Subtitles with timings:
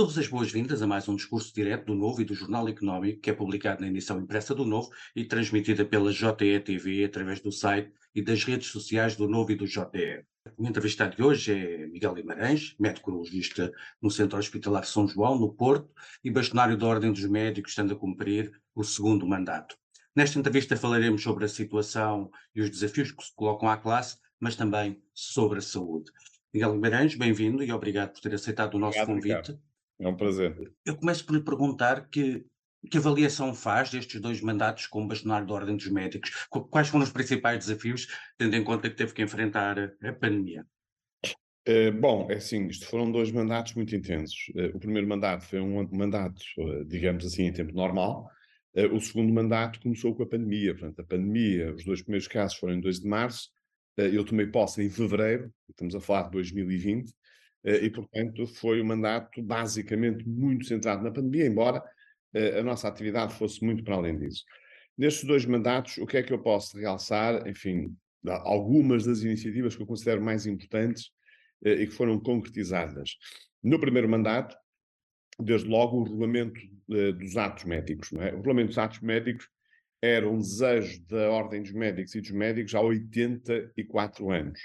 [0.00, 3.28] Dou-vos as boas-vindas a mais um discurso direto do Novo e do Jornal Económico, que
[3.28, 8.22] é publicado na edição impressa do Novo e transmitida pela JE através do site e
[8.22, 10.24] das redes sociais do Novo e do JE.
[10.56, 13.70] O entrevistado de hoje é Miguel Guimarães, médico urologista
[14.00, 15.90] no Centro Hospitalar São João, no Porto,
[16.24, 19.76] e bastonário da Ordem dos Médicos, estando a cumprir o segundo mandato.
[20.16, 24.56] Nesta entrevista falaremos sobre a situação e os desafios que se colocam à classe, mas
[24.56, 26.10] também sobre a saúde.
[26.54, 29.52] Miguel Guimarães, bem-vindo e obrigado por ter aceitado o nosso Obrigado, convite.
[29.52, 29.69] Ricardo.
[30.00, 30.72] É um prazer.
[30.84, 32.44] Eu começo por lhe perguntar que,
[32.90, 36.30] que avaliação faz destes dois mandatos como bastonário da Ordem dos Médicos?
[36.48, 40.66] Qu- Quais foram os principais desafios, tendo em conta que teve que enfrentar a pandemia?
[41.66, 44.50] Eh, bom, é assim, isto foram dois mandatos muito intensos.
[44.56, 48.28] Eh, o primeiro mandato foi um mandato, eh, digamos assim, em tempo normal.
[48.92, 50.72] O segundo mandato começou com a pandemia.
[50.74, 53.50] Portanto, a pandemia, os dois primeiros casos foram em 2 de março.
[53.96, 57.14] Eu tomei posse em fevereiro, estamos a falar de 2020, eh,
[57.64, 61.82] e, portanto, foi um mandato basicamente muito centrado na pandemia, embora
[62.32, 64.44] eh, a nossa atividade fosse muito para além disso.
[64.96, 67.46] Nestes dois mandatos, o que é que eu posso realçar?
[67.48, 71.10] Enfim, algumas das iniciativas que eu considero mais importantes
[71.64, 73.16] eh, e que foram concretizadas.
[73.62, 74.56] No primeiro mandato,
[75.38, 78.12] desde logo o regulamento eh, dos atos médicos.
[78.12, 78.32] É?
[78.32, 79.48] O regulamento dos atos médicos
[80.02, 84.58] era um desejo da Ordem dos Médicos e dos médicos há 84 anos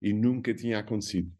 [0.00, 1.32] e nunca tinha acontecido.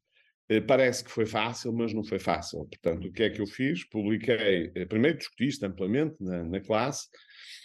[0.53, 2.67] Eh, Parece que foi fácil, mas não foi fácil.
[2.67, 3.85] Portanto, o que é que eu fiz?
[3.89, 7.09] Publiquei, eh, primeiro discuti isto amplamente na, na classe,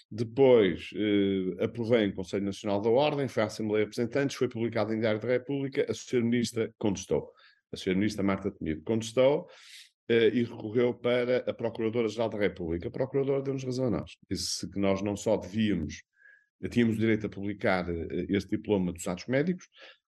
[0.09, 4.93] depois eh, aprovei em Conselho Nacional da Ordem, foi à Assembleia de Representantes, foi publicado
[4.93, 6.21] em Diário da República, a Sra.
[6.21, 7.33] Ministra contestou.
[7.73, 7.93] A Sra.
[7.93, 9.49] Ministra Marta Temido contestou
[10.07, 12.87] eh, e recorreu para a Procuradora-Geral da República.
[12.87, 14.15] A Procuradora deu-nos razão a nós.
[14.29, 16.03] Disse que nós não só devíamos,
[16.71, 19.67] tínhamos o direito a publicar eh, este diploma dos atos médicos,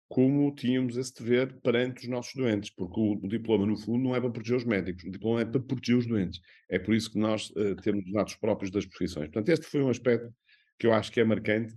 [0.08, 4.16] como tínhamos esse dever perante os nossos doentes, porque o, o diploma, no fundo, não
[4.16, 6.40] é para proteger os médicos, o diploma é para proteger os doentes.
[6.68, 9.26] É por isso que nós eh, temos os atos próprios das profissões.
[9.28, 10.32] Portanto, este foi um aspecto
[10.78, 11.74] que eu acho que é marcante,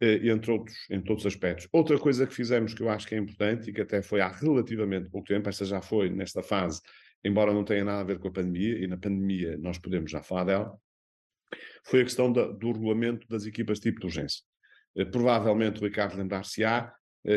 [0.00, 1.66] eh, entre outros, em todos os aspectos.
[1.72, 4.28] Outra coisa que fizemos que eu acho que é importante e que até foi há
[4.28, 6.80] relativamente pouco tempo, esta já foi nesta fase,
[7.24, 10.22] embora não tenha nada a ver com a pandemia, e na pandemia nós podemos já
[10.22, 10.76] falar dela,
[11.84, 14.42] foi a questão da- do regulamento das equipas tipo de urgência.
[14.94, 16.92] Eh, Provavelmente o Ricardo lembrar-se-á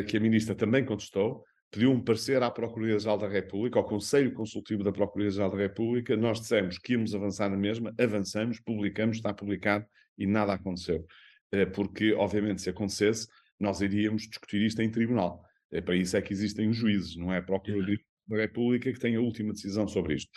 [0.08, 4.84] que a ministra também contestou, pediu um parecer à Procuradoria-Geral da República, ao Conselho Consultivo
[4.84, 9.86] da Procuradoria-Geral da República, nós dissemos que íamos avançar na mesma, avançamos, publicamos, está publicado
[10.18, 11.06] e nada aconteceu.
[11.52, 13.28] Eh, Porque, obviamente, se acontecesse,
[13.60, 15.44] nós iríamos discutir isto em tribunal.
[15.72, 19.00] Eh, Para isso é que existem os juízes, não é a Procuradoria da República que
[19.00, 20.32] tem a última decisão sobre isto.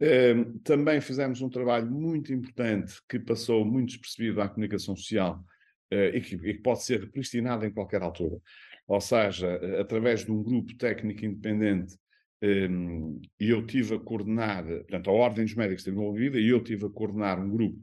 [0.00, 5.44] Eh, Também fizemos um trabalho muito importante que passou muito despercebido à comunicação social
[5.90, 8.38] eh, e que pode ser repristinado em qualquer altura.
[8.88, 11.96] Ou seja, eh, através de um grupo técnico independente,
[12.40, 16.62] em, e eu tive a coordenar, portanto, a Ordem dos Médicos esteve envolvida, e eu
[16.62, 17.78] tive a coordenar um grupo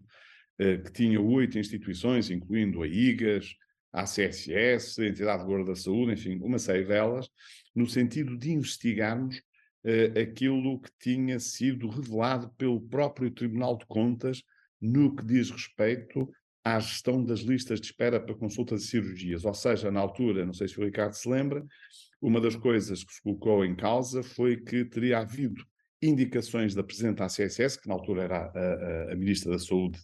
[0.59, 3.55] eh, que tinha oito instituições, incluindo a IGAS,
[3.93, 7.29] a CSS, a Entidade de Guarda da Saúde, enfim, uma série delas,
[7.73, 9.41] no sentido de investigarmos
[9.83, 14.41] eh, aquilo que tinha sido revelado pelo próprio Tribunal de Contas
[14.81, 16.29] no que diz respeito
[16.65, 19.45] à gestão das listas de espera para consultas e cirurgias.
[19.45, 21.63] Ou seja, na altura, não sei se o Ricardo se lembra,
[22.19, 25.63] uma das coisas que se colocou em causa foi que teria havido
[26.01, 28.59] indicações da Presidente da CSS, que na altura era a,
[29.09, 29.99] a- a Ministra da Saúde,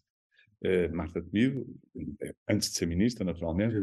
[0.64, 1.66] eh, Marta Temido,
[2.48, 3.76] antes de ser Ministra, naturalmente,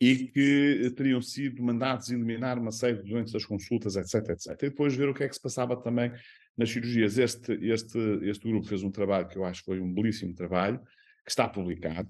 [0.00, 4.50] e que teriam sido mandados eliminar uma série de doentes das consultas, etc, etc.
[4.62, 6.12] E depois ver o que é que se passava também
[6.56, 7.16] nas cirurgias.
[7.18, 10.80] Este, este, este grupo fez um trabalho que eu acho que foi um belíssimo trabalho,
[11.26, 12.08] que está publicado,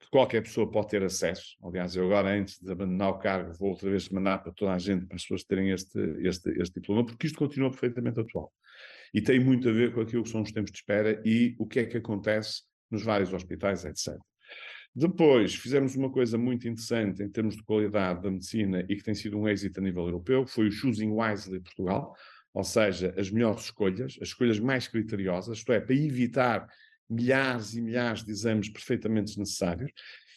[0.00, 1.56] que qualquer pessoa pode ter acesso.
[1.62, 4.78] Aliás, eu agora, antes de abandonar o cargo, vou outra vez mandar para toda a
[4.78, 8.52] gente, para as pessoas terem este, este, este diploma, porque isto continua perfeitamente atual.
[9.14, 11.66] E tem muito a ver com aquilo que são os tempos de espera e o
[11.66, 14.18] que é que acontece nos vários hospitais, etc.
[14.92, 19.14] Depois, fizemos uma coisa muito interessante em termos de qualidade da medicina e que tem
[19.14, 22.12] sido um êxito a nível europeu, foi o Choosing Wisely Portugal,
[22.52, 26.66] ou seja, as melhores escolhas, as escolhas mais criteriosas, isto é, para evitar
[27.12, 29.90] milhares e milhares de exames perfeitamente desnecessários.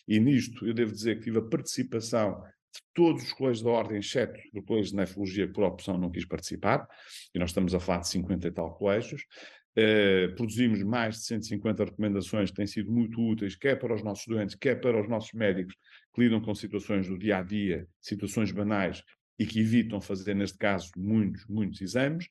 [0.07, 2.41] E nisto eu devo dizer que tive a participação
[2.73, 6.09] de todos os colégios da ordem, exceto do Colégio de Nefrologia, que por opção não
[6.09, 6.87] quis participar,
[7.33, 9.23] e nós estamos a falar de 50 e tal colégios.
[9.75, 14.25] Eh, produzimos mais de 150 recomendações que têm sido muito úteis, quer para os nossos
[14.27, 15.75] doentes, quer para os nossos médicos
[16.13, 19.03] que lidam com situações do dia a dia, situações banais
[19.39, 22.27] e que evitam fazer, neste caso, muitos, muitos exames.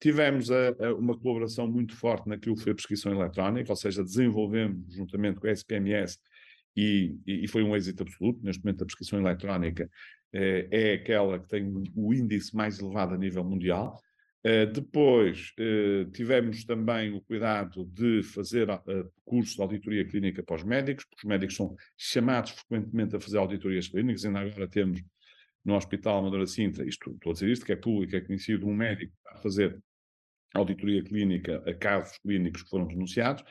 [0.00, 4.02] Tivemos a, a uma colaboração muito forte naquilo que foi a prescrição eletrónica, ou seja,
[4.02, 6.18] desenvolvemos, juntamente com a SPMS,
[6.76, 8.40] e, e, foi um êxito absoluto.
[8.42, 9.90] Neste momento, a prescrição eletrónica
[10.32, 14.00] eh, é aquela que tem o índice mais elevado a nível mundial.
[14.42, 18.80] Uh, depois uh, tivemos também o cuidado de fazer uh,
[19.22, 23.36] curso de auditoria clínica para os médicos, porque os médicos são chamados frequentemente a fazer
[23.36, 25.02] auditorias clínicas, ainda agora temos
[25.62, 28.74] no Hospital Amadora Sintra, isto, estou a dizer isto, que é público, é conhecido, um
[28.74, 29.78] médico a fazer
[30.54, 33.44] auditoria clínica a casos clínicos que foram denunciados.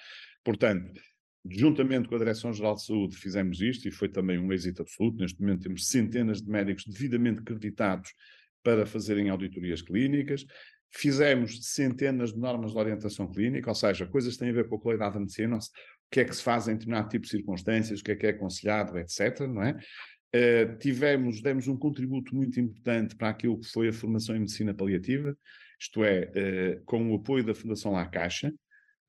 [0.44, 1.02] Portanto,
[1.50, 5.18] juntamente com a Direção-Geral de Saúde fizemos isto e foi também um êxito absoluto.
[5.18, 8.12] Neste momento temos centenas de médicos devidamente acreditados
[8.64, 10.46] para fazerem auditorias clínicas.
[10.92, 14.76] Fizemos centenas de normas de orientação clínica, ou seja, coisas que têm a ver com
[14.76, 15.60] a qualidade da medicina, o
[16.12, 18.30] que é que se faz em determinado tipo de circunstâncias, o que é que é
[18.32, 19.42] aconselhado, etc.
[19.42, 19.78] Não é?
[20.36, 24.74] Uh, tivemos, demos um contributo muito importante para aquilo que foi a formação em medicina
[24.74, 25.36] paliativa,
[25.80, 28.54] isto é, uh, com o apoio da Fundação La Caixa,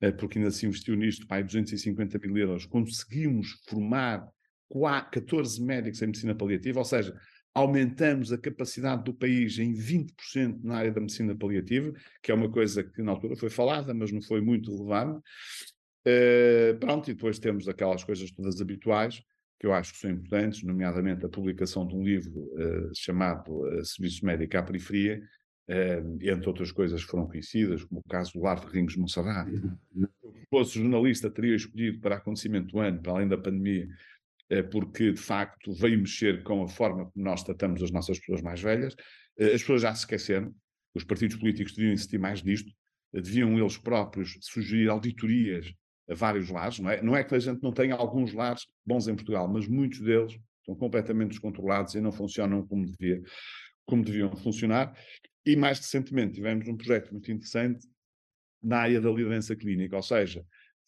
[0.03, 4.27] uh, porque ainda se investiu nisto, para 250 mil euros, conseguimos formar
[5.11, 7.13] 14 médicos em medicina paliativa, ou seja,
[7.53, 11.91] aumentamos a capacidade do país em 20% na área da medicina paliativa,
[12.23, 15.21] que é uma coisa que na altura foi falada, mas não foi muito relevante.
[16.07, 19.21] Uh, pronto, e depois temos aquelas coisas todas habituais
[19.61, 23.85] que eu acho que são importantes, nomeadamente a publicação de um livro uh, chamado uh,
[23.85, 25.21] Serviço Médico à Periferia,
[25.67, 29.49] entre outras coisas foram conhecidas, como o caso do Lar de Ringos Monserrat.
[29.49, 33.87] Se fosse jornalista, teria escolhido para acontecimento do ano, para além da pandemia,
[34.51, 38.41] eh, porque de facto veio mexer com a forma como nós tratamos as nossas pessoas
[38.41, 38.93] mais velhas.
[39.39, 40.53] Eh, as pessoas já se esqueceram,
[40.93, 42.69] os partidos políticos deviam insistir mais nisto,
[43.13, 45.73] eh, deviam eles próprios sugerir auditorias
[46.09, 47.01] a vários lares, não é?
[47.01, 50.37] Não é que a gente não tenha alguns lares bons em Portugal, mas muitos deles
[50.59, 53.21] estão completamente descontrolados e não funcionam como, devia,
[53.85, 54.93] como deviam funcionar.
[55.45, 57.87] E mais recentemente tivemos um projeto muito interessante
[58.61, 60.45] na área da liderança clínica, ou seja,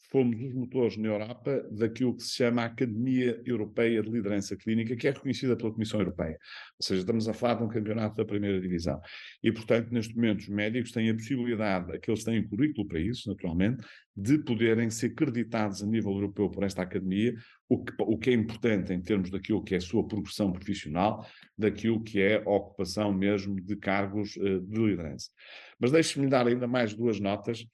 [0.10, 4.96] fomos os motores na Europa daquilo que se chama a Academia Europeia de Liderança Clínica,
[4.96, 6.38] que é reconhecida pela Comissão Europeia.
[6.80, 9.00] Ou seja, estamos a falar de um campeonato da primeira divisão.
[9.42, 13.84] E, portanto, neste momento, os médicos têm a possibilidade, aqueles têm currículo para isso, naturalmente,
[14.16, 17.34] de poderem ser creditados a nível europeu por esta academia,
[17.68, 21.26] o que, o que é importante em termos daquilo que é a sua progressão profissional,
[21.58, 25.30] daquilo que é a ocupação mesmo de cargos uh, de liderança.
[25.80, 27.66] Mas deixe-me dar ainda mais duas notas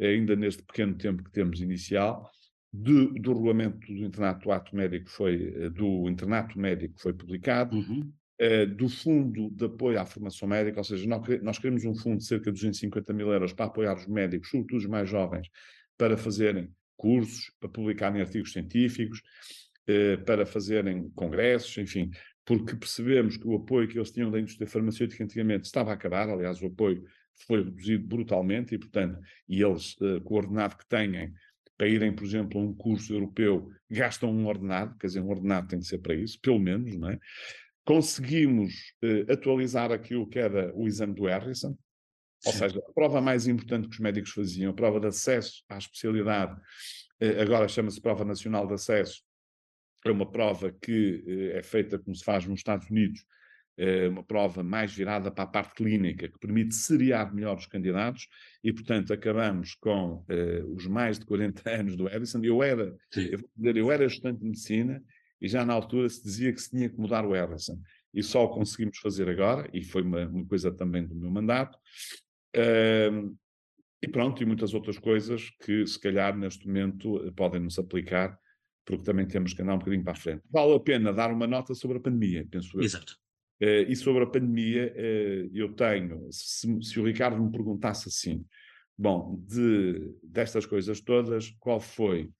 [0.00, 2.30] ainda neste pequeno tempo que temos inicial,
[2.72, 8.12] do, do regulamento do internato ato médico foi, eh, do internato médico foi publicado, uhum.
[8.40, 12.18] uh, do fundo de apoio à formação médica, ou seja, nós, nós queremos um fundo
[12.18, 15.48] de cerca de 250 mil euros para apoiar os médicos, sobretudo os mais jovens,
[15.96, 19.22] para fazerem cursos, para publicarem artigos científicos,
[19.88, 22.10] uh, para fazerem congressos, enfim,
[22.44, 26.28] porque percebemos que o apoio que eles tinham da indústria farmacêutica antigamente estava a acabar,
[26.28, 27.02] aliás, o apoio
[27.46, 29.18] foi reduzido brutalmente e, portanto,
[29.48, 31.32] e eles, uh, com o ordenado que têm,
[31.76, 35.68] para irem, por exemplo, a um curso europeu, gastam um ordenado, quer dizer, um ordenado
[35.68, 37.18] tem que ser para isso, pelo menos, não é?
[37.84, 38.72] Conseguimos
[39.04, 41.76] uh, atualizar aquilo que era o exame do Harrison,
[42.44, 45.76] ou seja, a prova mais importante que os médicos faziam, a prova de acesso à
[45.76, 49.22] especialidade, uh, agora chama-se Prova Nacional de Acesso,
[50.04, 53.26] é uma prova que é feita como se faz nos Estados Unidos, eh,
[54.10, 58.26] uma prova mais virada para a parte clínica, que permite seriar melhor os candidatos,
[58.64, 62.42] e, portanto, acabamos com uh, os mais de 40 anos do Edison.
[62.42, 63.40] Eu era, eu,
[63.76, 65.02] eu, era estudante de medicina
[65.40, 67.78] e já na altura se dizia que se tinha que mudar o Edison.
[68.14, 71.76] E só o conseguimos fazer agora, e foi uma, uma coisa também do meu mandato.
[72.56, 73.36] Uh,
[74.02, 78.38] e pronto, e muitas outras coisas que, se calhar, neste momento podem nos aplicar,
[78.86, 80.42] porque também temos que andar um bocadinho para a frente.
[80.50, 82.84] Vale a pena dar uma nota sobre a pandemia, penso eu.
[82.84, 83.18] Exato.
[83.60, 88.44] Uh, e sobre a pandemia, uh, eu tenho, se, se, o Ricardo me perguntasse assim,
[88.96, 92.30] bom, de, destas coisas todas, qual foi,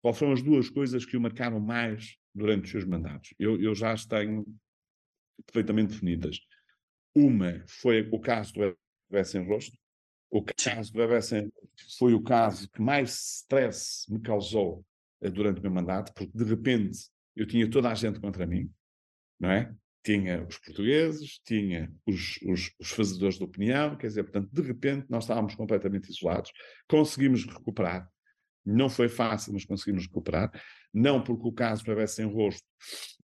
[0.00, 3.34] qual foram as duas coisas que o marcaram mais durante os seus mandatos?
[3.38, 4.46] Eu, eu já as tenho
[5.46, 6.38] perfeitamente definidas.
[7.12, 8.76] Uma foi o caso do
[9.10, 9.76] bebê sem rosto.
[10.30, 11.50] O caso do bebê sem
[11.98, 14.84] foi o caso que mais stress me causou
[15.20, 18.70] uh, durante o meu mandato, porque de repente eu tinha toda a gente contra mim,
[19.40, 19.74] não é?
[20.06, 25.06] Tinha os portugueses, tinha os, os, os, fazedores de opinião, quer dizer, portanto, de repente
[25.10, 26.52] nós estávamos completamente isolados,
[26.88, 28.08] conseguimos recuperar,
[28.64, 30.52] não foi fácil, mas conseguimos recuperar,
[30.94, 32.64] não porque o caso do sem rosto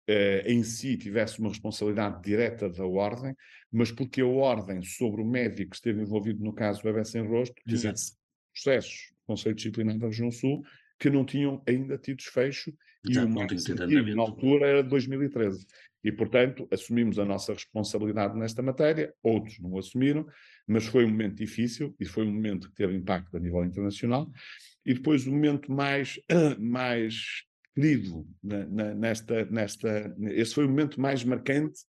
[0.08, 3.36] eh, em si tivesse uma responsabilidade direta da ordem,
[3.70, 7.28] mas porque a ordem sobre o médico que esteve envolvido no caso do bebê sem
[7.28, 8.14] rosto tivesse
[8.54, 10.64] processos Conselho Disciplinar da Região Sul
[10.98, 12.74] que não tinham ainda tido desfecho
[13.08, 13.66] e o mais
[14.16, 15.66] na altura era de 2013.
[16.04, 20.26] E, portanto, assumimos a nossa responsabilidade nesta matéria, outros não assumiram,
[20.68, 24.32] mas foi um momento difícil e foi um momento que teve impacto a nível internacional.
[24.86, 26.20] E depois o momento mais,
[26.60, 27.44] mais
[27.76, 30.16] querido nesta, nesta.
[30.22, 31.82] Este foi o momento mais marcante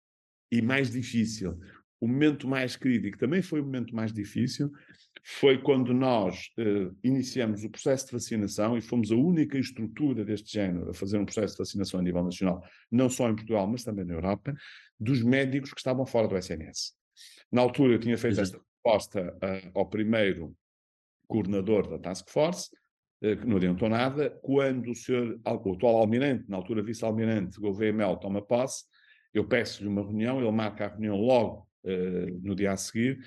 [0.50, 1.58] e mais difícil.
[2.02, 4.72] o momento mais crítico, também foi o momento mais difícil,
[5.24, 10.52] foi quando nós eh, iniciamos o processo de vacinação e fomos a única estrutura deste
[10.52, 13.84] género a fazer um processo de vacinação a nível nacional, não só em Portugal, mas
[13.84, 14.52] também na Europa,
[14.98, 16.94] dos médicos que estavam fora do SNS.
[17.52, 18.56] Na altura eu tinha feito Exato.
[18.56, 20.56] esta proposta uh, ao primeiro
[21.28, 22.70] coordenador da Task Force,
[23.22, 27.92] uh, que não adiantou nada, quando o senhor, o atual almirante, na altura vice-almirante, Gouveia
[27.92, 28.84] Mel, toma posse,
[29.32, 33.20] eu peço-lhe uma reunião, ele marca a reunião logo uh, no dia a seguir,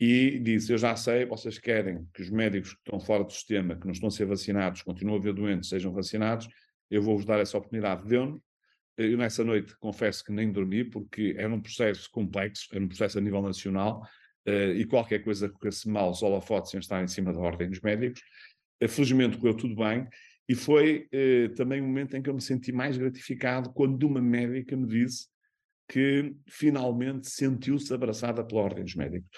[0.00, 3.76] e diz: Eu já sei, vocês querem que os médicos que estão fora do sistema,
[3.76, 6.48] que não estão a ser vacinados, continuem a haver doentes, sejam vacinados,
[6.90, 8.08] eu vou-vos dar essa oportunidade.
[8.08, 8.40] Deu-me.
[8.96, 13.18] Eu, nessa noite, confesso que nem dormi, porque era um processo complexo, era um processo
[13.18, 14.02] a nível nacional,
[14.46, 17.68] uh, e qualquer coisa que corresse mal, os holofotes iam estar em cima da ordem
[17.68, 18.20] dos médicos.
[18.82, 20.06] Uh, felizmente correu tudo bem,
[20.48, 24.02] e foi uh, também o um momento em que eu me senti mais gratificado quando
[24.02, 25.28] uma médica me disse
[25.90, 29.28] que finalmente sentiu-se abraçada pela ordem dos médicos.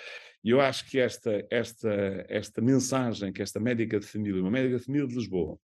[0.44, 4.78] E eu acho que esta, esta, esta mensagem que esta médica de família, uma médica
[4.78, 5.58] de família de Lisboa,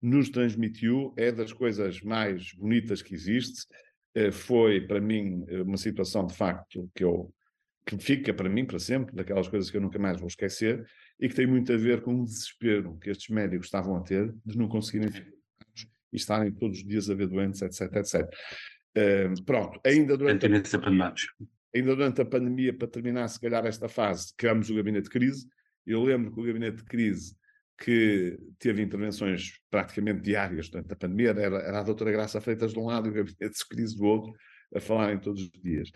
[0.00, 3.66] nos transmitiu é das coisas mais bonitas que existe.
[4.14, 7.34] Eh, foi, para mim, eh, uma situação de facto que eu
[7.84, 10.86] que fica para mim para sempre, daquelas coisas que eu nunca mais vou esquecer,
[11.18, 14.32] e que tem muito a ver com o desespero que estes médicos estavam a ter
[14.46, 15.10] de não conseguirem
[16.12, 18.28] e estarem todos os dias a ver doentes, etc, etc.
[18.96, 20.44] Uh, pronto, ainda durante.
[20.44, 20.48] A
[21.74, 25.46] ainda durante a pandemia, para terminar, se calhar, esta fase, criámos o gabinete de crise.
[25.86, 27.34] Eu lembro que o gabinete de crise,
[27.78, 32.78] que teve intervenções praticamente diárias durante a pandemia, era, era a doutora Graça Freitas de
[32.78, 34.32] um lado e o gabinete de crise do outro,
[34.74, 35.90] a falarem todos os dias.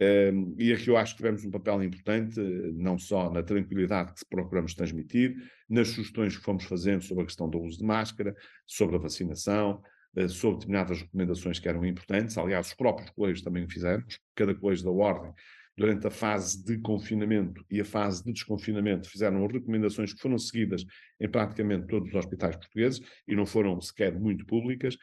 [0.00, 2.40] Um, e aqui eu acho que tivemos um papel importante,
[2.74, 5.36] não só na tranquilidade que procuramos transmitir,
[5.68, 8.34] nas sugestões que fomos fazendo sobre a questão do uso de máscara,
[8.66, 9.80] sobre a vacinação,
[10.28, 12.36] sobre determinadas recomendações que eram importantes.
[12.36, 14.04] Aliás, os próprios colégios também o fizeram,
[14.34, 15.32] cada colégio da Ordem,
[15.76, 20.84] durante a fase de confinamento e a fase de desconfinamento, fizeram recomendações que foram seguidas
[21.18, 24.96] em praticamente todos os hospitais portugueses e não foram sequer muito públicas.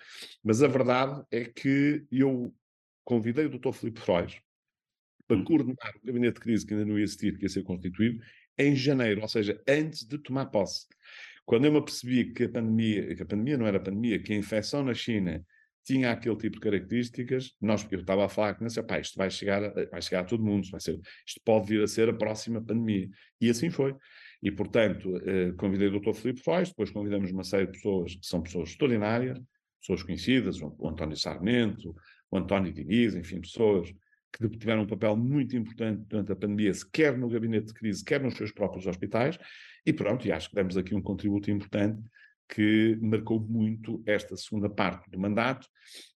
[0.43, 2.53] Mas a verdade é que eu
[3.03, 3.71] convidei o Dr.
[3.73, 4.39] Filipe Frois
[5.27, 5.43] para hum.
[5.43, 8.19] coordenar o gabinete de crise que ainda não ia existir, que ia ser constituído,
[8.57, 10.85] em janeiro, ou seja, antes de tomar posse.
[11.49, 14.35] Quando eu me apercebi que a pandemia, que a pandemia não era pandemia, que a
[14.35, 15.43] infecção na China
[15.83, 19.17] tinha aquele tipo de características, nós, eu estava a falar que não sei, pá, isto
[19.17, 22.07] vai chegar, a, vai chegar a todo mundo, vai ser, isto pode vir a ser
[22.07, 23.09] a próxima pandemia.
[23.41, 23.95] E assim foi.
[24.43, 26.13] E, portanto, eh, convidei o Dr.
[26.13, 29.41] Filipe Foz, depois convidamos uma série de pessoas que são pessoas extraordinárias,
[29.81, 31.95] pessoas conhecidas, o, o António Sarmento,
[32.29, 33.91] o António Diniz, enfim, pessoas
[34.31, 38.21] que tiveram um papel muito importante durante a pandemia, quer no gabinete de crise, quer
[38.21, 39.37] nos seus próprios hospitais,
[39.85, 42.01] e pronto, e acho que demos aqui um contributo importante
[42.47, 45.67] que marcou muito esta segunda parte do mandato,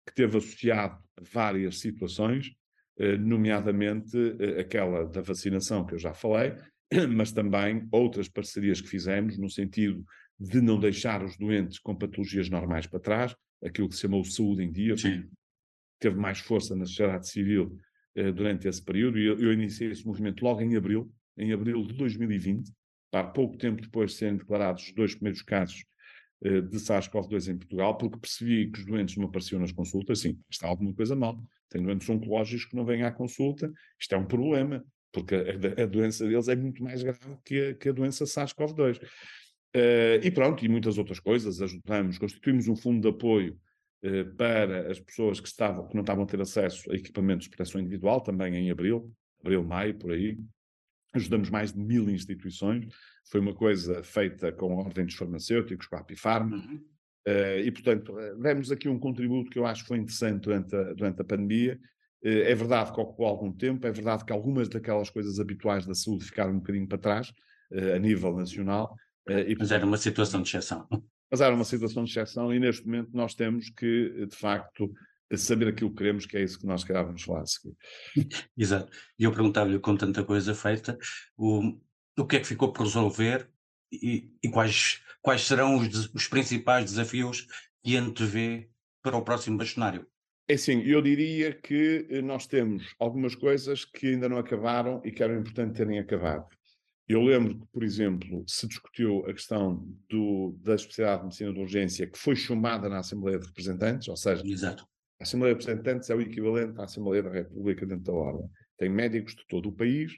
[0.05, 0.97] que teve associado
[1.31, 2.51] várias situações,
[2.97, 6.55] eh, nomeadamente eh, aquela da vacinação que eu já falei,
[7.15, 10.03] mas também outras parcerias que fizemos no sentido
[10.39, 14.63] de não deixar os doentes com patologias normais para trás, aquilo que se chamou saúde
[14.63, 14.95] em dia,
[15.99, 17.77] teve mais força na sociedade civil
[18.15, 22.71] durante esse período, e eu, iniciei esse movimento logo em abril, em abril de 2020,
[23.13, 25.85] para pouco tempo depois de serem declarados os dois primeiros casos
[26.43, 30.39] uh, de SARS-CoV-2 em Portugal, porque percebi que os doentes não apareciam nas consultas, sim,
[30.49, 31.39] está alguma coisa mal.
[31.69, 35.85] Tem doentes oncológicos que não vêm à consulta, isto é um problema, porque a, a
[35.85, 38.97] doença deles é muito mais grave que a, que a doença SARS-CoV-2.
[38.97, 39.07] Uh,
[39.75, 43.59] eh, e pronto, e muitas outras coisas, ajudamos, constituímos um fundo de apoio
[44.37, 47.79] para as pessoas que, estavam, que não estavam a ter acesso a equipamentos de proteção
[47.79, 50.37] individual, também em abril, abril, maio, por aí,
[51.13, 52.87] ajudamos mais de mil instituições,
[53.29, 56.83] foi uma coisa feita com a Ordem dos Farmacêuticos, com a Apifarma, uhum.
[57.27, 60.75] uh, e portanto eh, demos aqui um contributo que eu acho que foi interessante durante
[60.75, 61.79] a, durante a pandemia.
[62.25, 66.23] É verdade que ocupou algum tempo, é verdade que algumas daquelas coisas habituais da saúde
[66.23, 67.33] ficaram um bocadinho para trás,
[67.93, 68.95] a nível nacional.
[69.27, 70.87] E, mas era uma situação de exceção.
[71.33, 74.93] Mas era uma situação de exceção e neste momento nós temos que, de facto,
[75.35, 77.75] saber aquilo que queremos, que é isso que nós querávamos falar a seguir.
[78.55, 78.95] Exato.
[79.17, 80.95] E eu perguntava-lhe, com tanta coisa feita,
[81.35, 81.75] o,
[82.19, 83.49] o que é que ficou por resolver
[83.91, 87.47] e, e quais, quais serão os, os principais desafios
[87.83, 88.69] que antevê
[89.01, 90.05] para o próximo bastonário?
[90.47, 95.11] É sim, eu diria que eh, nós temos algumas coisas que ainda não acabaram e
[95.11, 96.45] que era importante terem acabado.
[97.07, 101.59] Eu lembro que, por exemplo, se discutiu a questão do, da especialidade de medicina de
[101.59, 104.87] urgência que foi chamada na Assembleia de Representantes, ou seja, Exato.
[105.19, 108.49] A Assembleia de Representantes é o equivalente à Assembleia da República dentro da Ordem.
[108.77, 110.11] Tem médicos de todo o país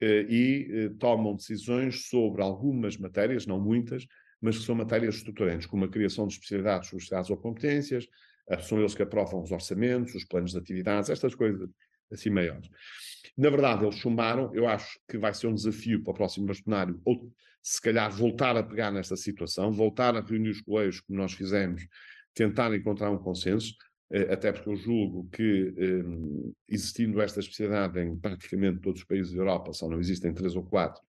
[0.00, 4.06] eh, e eh, tomam decisões sobre algumas matérias, não muitas,
[4.40, 8.08] mas que são matérias estruturantes, como a criação de especialidades associadas ou competências,
[8.62, 11.68] são eles que aprovam os orçamentos, os planos de atividades, estas coisas
[12.10, 12.68] assim maiores.
[13.36, 17.00] Na verdade, eles chumbaram, eu acho que vai ser um desafio para o próximo bastonário,
[17.04, 21.32] ou se calhar voltar a pegar nesta situação, voltar a reunir os coleios como nós
[21.32, 21.86] fizemos,
[22.34, 23.74] tentar encontrar um consenso,
[24.10, 29.32] eh, até porque eu julgo que, um, existindo esta especialidade em praticamente todos os países
[29.32, 31.00] da Europa, só não existem três ou quatro,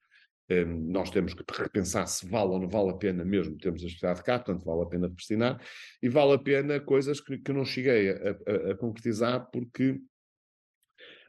[0.50, 3.88] um, nós temos que repensar se vale ou não vale a pena mesmo termos a
[3.88, 5.62] especialidade cá, portanto vale a pena destinar,
[6.01, 10.00] e vale a pena coisas que, que não cheguei a, a, a concretizar porque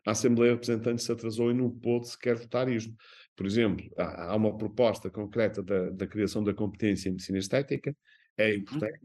[0.07, 2.95] a Assembleia de Representantes se atrasou e não pôde sequer votar isto.
[3.37, 7.97] Por exemplo, há, há uma proposta concreta da, da criação da competência em medicina estética,
[8.37, 9.01] é importante,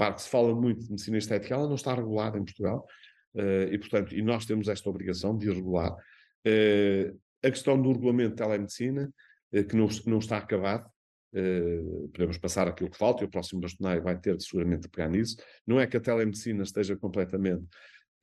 [0.00, 2.86] Repare que se fala muito de medicina estética, ela não está regulada em Portugal,
[3.34, 5.92] uh, e portanto, e nós temos esta obrigação de regular.
[6.46, 9.12] Uh, a questão do regulamento de telemedicina,
[9.52, 10.88] uh, que, não, não está acabado,
[12.12, 15.36] podemos passar aquilo que falta, e o próximo bastonário vai ter seguramente de pegar nisso.
[15.64, 17.64] Não é que a telemedicina esteja completamente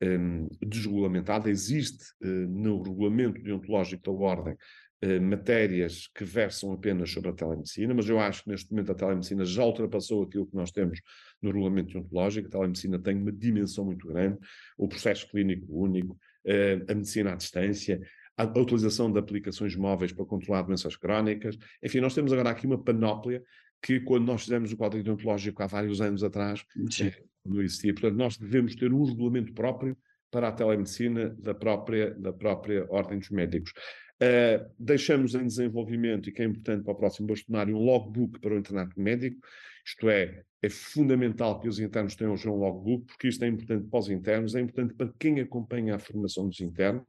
[0.02, 4.56] um, desregulamentada, existe no regulamento deontológico da Ordem
[5.00, 8.94] eh, matérias que versam apenas sobre a telemedicina, mas eu acho que neste momento a
[8.96, 11.00] telemedicina já ultrapassou aquilo que nós temos
[11.40, 12.48] no regulamento deontológico.
[12.48, 14.38] A telemedicina tem uma dimensão muito grande,
[14.76, 18.00] o processo clínico único, eh, a medicina à distância,
[18.36, 21.56] a, a utilização de aplicações móveis para controlar doenças crónicas.
[21.80, 23.40] Enfim, nós temos agora aqui uma panóplia
[23.80, 26.64] que quando nós fizemos o código deontológico há vários anos atrás,
[27.00, 27.22] eh,
[27.56, 27.92] existia.
[27.92, 29.96] Portanto, nós devemos ter um regulamento próprio
[30.30, 33.72] para a telemedicina da própria, da própria Ordem dos Médicos.
[34.20, 38.54] Uh, deixamos em desenvolvimento, e que é importante para o próximo bastonário, um logbook para
[38.54, 39.40] o internato médico,
[39.86, 44.00] isto é, é fundamental que os internos tenham um logbook, porque isto é importante para
[44.00, 47.04] os internos, é importante para quem acompanha a formação dos internos,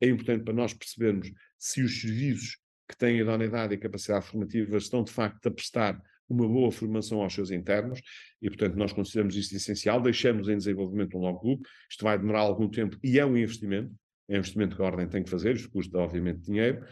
[0.00, 5.04] é importante para nós percebermos se os serviços que têm idoneidade e capacidade formativa estão
[5.04, 8.00] de facto a prestar uma boa formação aos seus internos,
[8.40, 12.68] e portanto nós consideramos isto essencial, deixamos em desenvolvimento um logbook, isto vai demorar algum
[12.68, 13.94] tempo e é um investimento,
[14.28, 16.84] é um investimento que a Ordem tem que fazer, isto custa, obviamente, dinheiro.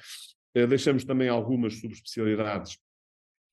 [0.56, 2.82] Uh, deixamos também algumas subespecialidades que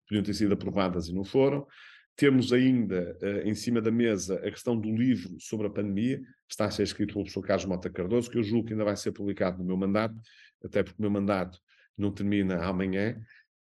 [0.08, 1.68] podiam ter sido aprovadas e não foram.
[2.16, 6.52] Temos ainda uh, em cima da mesa a questão do livro sobre a pandemia, que
[6.52, 8.96] está a ser escrito pelo professor Carlos Mota Cardoso, que eu julgo que ainda vai
[8.96, 10.16] ser publicado no meu mandato,
[10.64, 11.60] até porque o meu mandato
[11.98, 13.20] não termina amanhã.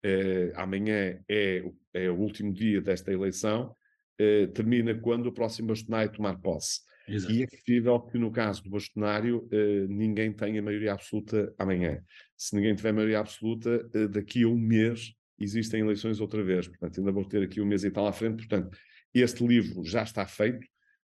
[0.04, 3.74] Uh, amanhã é, é, o último dia desta eleição,
[4.20, 6.80] uh, termina quando o próximo bastonário tomar posse.
[7.08, 7.32] Exato.
[7.32, 12.00] E é possível que, no caso do bastonário, uh, ninguém tenha maioria absoluta amanhã.
[12.36, 16.68] Se ninguém tiver maioria absoluta, daqui a um mês existem eleições outra vez.
[16.68, 18.36] Portanto, ainda vou ter aqui um mês e tal à frente.
[18.36, 18.76] Portanto,
[19.12, 20.64] este livro já está feito,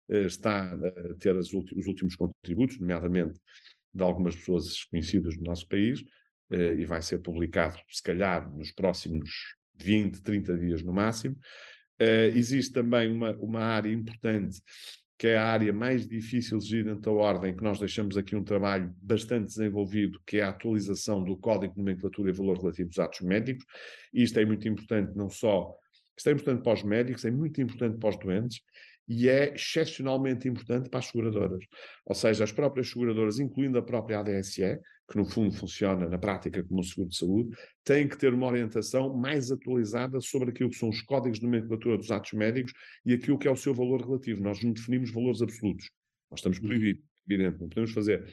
[0.10, 3.39] está a ter os últimos contributos, nomeadamente
[3.93, 6.04] de algumas pessoas conhecidas no nosso país,
[6.51, 11.37] e vai ser publicado, se calhar, nos próximos 20, 30 dias no máximo.
[12.33, 14.61] existe também uma, uma área importante
[15.21, 18.35] que é a área mais difícil de gerir dentro da ordem, que nós deixamos aqui
[18.35, 22.89] um trabalho bastante desenvolvido, que é a atualização do Código de Nomenclatura e Valor relativo
[22.89, 23.63] aos atos médicos.
[24.11, 25.75] E isto é muito importante, não só,
[26.17, 28.61] isto é importante para os médicos, é muito importante para os doentes,
[29.07, 31.63] e é excepcionalmente importante para as seguradoras.
[32.03, 34.79] Ou seja, as próprias seguradoras, incluindo a própria ADSE,
[35.12, 38.47] que no fundo funciona na prática como um seguro de saúde, têm que ter uma
[38.47, 42.74] orientação mais atualizada sobre aquilo que são os códigos de nomenclatura dos atos médicos
[43.06, 44.41] e aquilo que é o seu valor relativo.
[44.41, 45.89] Nós não definimos valores absolutos.
[46.30, 46.67] Nós estamos uhum.
[46.67, 48.26] proibidos, evidente, não podemos fazer.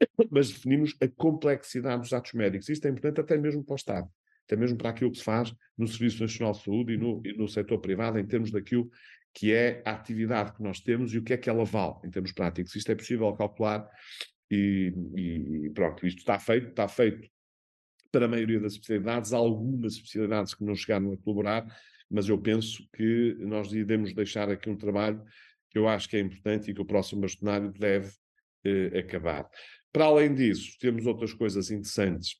[0.30, 2.68] Mas definimos a complexidade dos atos médicos.
[2.70, 4.08] Isto é importante até mesmo para o Estado,
[4.46, 7.36] até mesmo para aquilo que se faz no Serviço Nacional de Saúde e no, e
[7.36, 8.90] no setor privado, em termos daquilo
[9.34, 12.10] que é a atividade que nós temos e o que é que ela vale em
[12.10, 12.74] termos práticos.
[12.74, 13.88] Isto é possível calcular
[14.54, 17.28] e, e, pronto, isto está feito, está feito
[18.10, 21.66] para a maioria das especialidades, algumas especialidades que não chegaram a colaborar,
[22.10, 25.24] mas eu penso que nós iremos deixar aqui um trabalho
[25.70, 28.12] que eu acho que é importante e que o próximo bastonário deve
[28.64, 29.48] eh, acabar.
[29.90, 32.36] Para além disso, temos outras coisas interessantes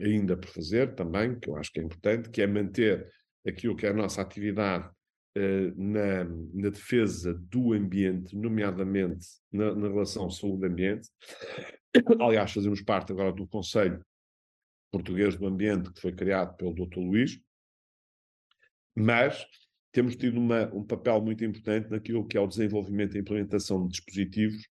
[0.00, 3.10] ainda por fazer também, que eu acho que é importante, que é manter
[3.44, 4.88] aquilo que é a nossa atividade
[5.76, 11.08] na, na, defesa do ambiente, nomeadamente na, na relação saúde-ambiente.
[12.20, 14.02] Aliás, fazemos parte agora do Conselho
[14.90, 16.98] Português do Ambiente, que foi criado pelo Dr.
[16.98, 17.38] Luís,
[18.96, 19.46] mas
[19.92, 23.92] temos tido uma, um papel muito importante naquilo que é o desenvolvimento e implementação de
[23.92, 24.66] dispositivos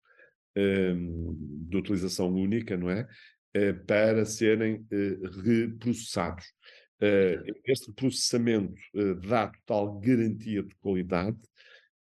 [0.58, 1.36] um,
[1.68, 3.08] de utilização única, não é?
[3.56, 6.46] Uh, para serem uh, reprocessados.
[7.02, 11.38] Uh, este processamento uh, dá total garantia de qualidade,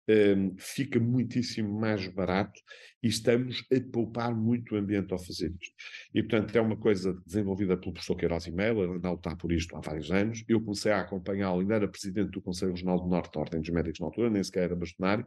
[0.09, 2.61] uh, fica muitíssimo mais barato
[3.03, 5.75] e estamos a poupar muito o ambiente ao fazer isto.
[6.15, 9.53] E, portanto, é uma coisa desenvolvida pelo professor Queiroz e Melo, ele não está por
[9.53, 10.45] isto há vários anos.
[10.49, 13.71] Eu comecei a acompanhá-lo, ainda era presidente do Conselho Regional do Norte, da Ordem dos
[13.71, 15.27] Médicos na altura, nem sequer era bastonário,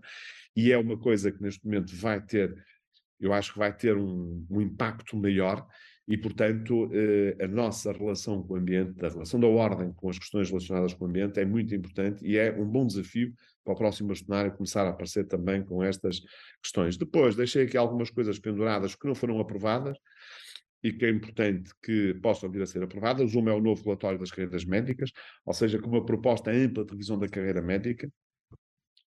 [0.55, 2.55] e é uma coisa que neste momento vai ter
[3.19, 5.65] eu acho que vai ter um, um impacto maior
[6.07, 10.17] e, portanto, eh, a nossa relação com o ambiente, a relação da ordem com as
[10.17, 13.75] questões relacionadas com o ambiente é muito importante e é um bom desafio para o
[13.75, 16.21] próximo bastonário começar a aparecer também com estas
[16.63, 16.95] questões.
[16.95, 19.97] Depois, deixei aqui algumas coisas penduradas que não foram aprovadas
[20.81, 23.35] e que é importante que possam vir a ser aprovadas.
[23.35, 25.11] Uma é o novo relatório das carreiras médicas,
[25.45, 28.09] ou seja, com uma proposta ampla de revisão da carreira médica,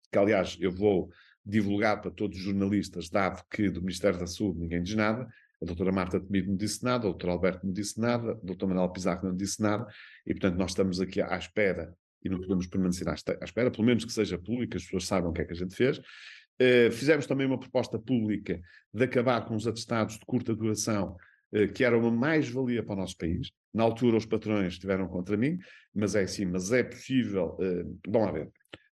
[0.09, 1.09] que aliás eu vou
[1.45, 5.27] divulgar para todos os jornalistas, dado que do Ministério da Saúde ninguém diz nada,
[5.65, 8.67] a doutora Marta Temido não disse nada, o doutor Alberto não disse nada, o doutor
[8.67, 9.85] Manuel Pizarro não disse nada,
[10.25, 14.05] e portanto nós estamos aqui à espera e não podemos permanecer à espera, pelo menos
[14.05, 15.99] que seja pública, as pessoas saibam o que é que a gente fez.
[15.99, 18.59] Uh, fizemos também uma proposta pública
[18.91, 21.15] de acabar com os atestados de curta duração,
[21.53, 23.51] uh, que era uma mais-valia para o nosso país.
[23.71, 25.59] Na altura os patrões estiveram contra mim,
[25.93, 27.57] mas é assim, mas é possível.
[27.59, 28.49] Uh, bom, a ver,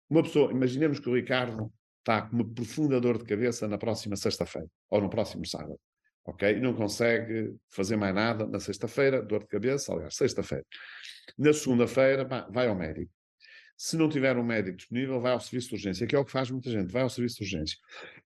[0.10, 4.16] uma pessoa, imaginemos que o Ricardo está com uma profunda dor de cabeça na próxima
[4.16, 5.78] sexta-feira, ou no próximo sábado
[6.28, 6.60] ok?
[6.60, 10.66] Não consegue fazer mais nada na sexta-feira, dor de cabeça, aliás, sexta-feira.
[11.38, 13.12] Na segunda-feira, vai ao médico.
[13.80, 16.32] Se não tiver um médico disponível, vai ao serviço de urgência, que é o que
[16.32, 17.78] faz muita gente, vai ao serviço de urgência.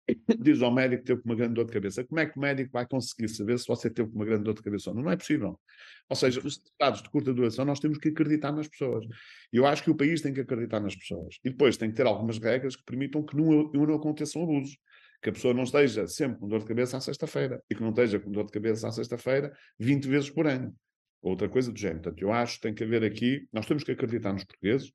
[0.40, 2.04] Diz ao médico que teve uma grande dor de cabeça.
[2.04, 4.62] Como é que o médico vai conseguir saber se você teve uma grande dor de
[4.62, 5.04] cabeça ou não?
[5.04, 5.60] Não é possível.
[6.08, 9.06] Ou seja, os dados de curta duração, nós temos que acreditar nas pessoas.
[9.52, 11.40] E eu acho que o país tem que acreditar nas pessoas.
[11.44, 14.78] E depois tem que ter algumas regras que permitam que não, não aconteçam abusos
[15.22, 17.90] que a pessoa não esteja sempre com dor de cabeça à sexta-feira e que não
[17.90, 20.76] esteja com dor de cabeça à sexta-feira 20 vezes por ano.
[21.22, 22.02] Outra coisa do género.
[22.02, 24.92] Portanto, eu acho que tem que haver aqui, nós temos que acreditar nos portugueses,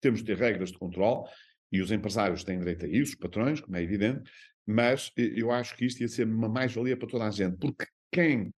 [0.00, 1.28] temos que ter regras de controle
[1.70, 4.30] e os empresários têm direito a isso, os patrões, como é evidente,
[4.66, 8.52] mas eu acho que isto ia ser uma mais-valia para toda a gente, porque quem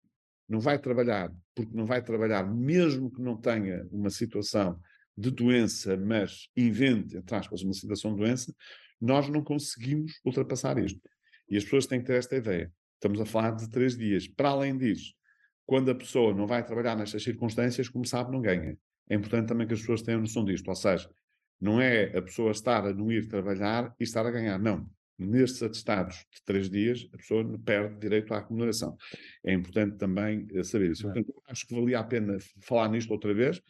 [0.48, 4.80] não vai trabalhar, porque não vai trabalhar, mesmo que não tenha uma situação
[5.18, 8.54] de doença, mas invente, entre aspas, uma situação de doença,
[9.04, 11.02] nós não conseguimos ultrapassar isto.
[11.50, 12.72] E as pessoas têm que ter esta ideia.
[12.94, 14.30] Estamos a falar de três dias.
[14.30, 15.14] Para além disso,
[15.66, 18.78] quando a pessoa não vai trabalhar nestas circunstâncias, como sabe, não ganha.
[19.10, 20.66] É importante também que as pessoas tenham noção disto.
[20.70, 21.10] Ou seja,
[21.60, 24.58] não é a pessoa estar a não ir trabalhar e estar a ganhar.
[24.58, 24.90] Não.
[25.20, 28.96] Nestes atestados de três dias, a pessoa perde direito à acumulação.
[29.44, 31.04] É importante também eh, saber isso.
[31.04, 33.62] Portanto, acho que valia a pena falar nisto outra vez,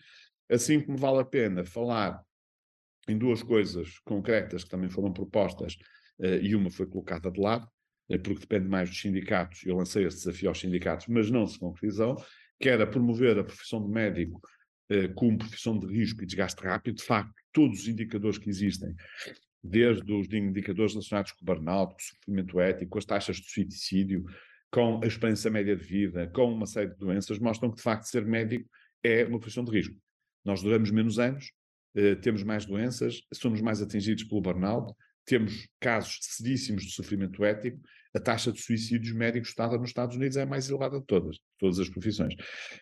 [0.48, 2.24] assim como vale a pena falar
[3.08, 5.76] em duas coisas concretas que também foram propostas
[6.20, 7.68] uh, e uma foi colocada de lado,
[8.10, 9.64] uh, porque depende mais dos sindicatos.
[9.66, 12.24] Eu lancei esse desafio aos sindicatos, mas não se concretizou,
[12.60, 14.42] que era promover a profissão de médico
[14.92, 16.96] uh, como profissão de risco e desgaste rápido.
[16.96, 18.96] De facto, todos os indicadores que existem,
[19.64, 23.50] desde os indicadores relacionados com o burnout, com o sofrimento ético, com as taxas de
[23.50, 24.26] suicídio,
[24.72, 28.06] com a esperança média de vida, com uma série de doenças, mostram que, de facto,
[28.06, 28.68] ser médico
[29.04, 29.96] é uma profissão de risco.
[30.44, 31.52] Nós duramos menos anos,
[31.96, 34.94] eh, temos mais doenças, somos mais atingidos pelo burnout,
[35.26, 37.80] temos casos seríssimos de sofrimento ético,
[38.16, 41.38] a taxa de suicídios médicos estada nos Estados Unidos é a mais elevada de todas,
[41.58, 42.36] todas as profissões.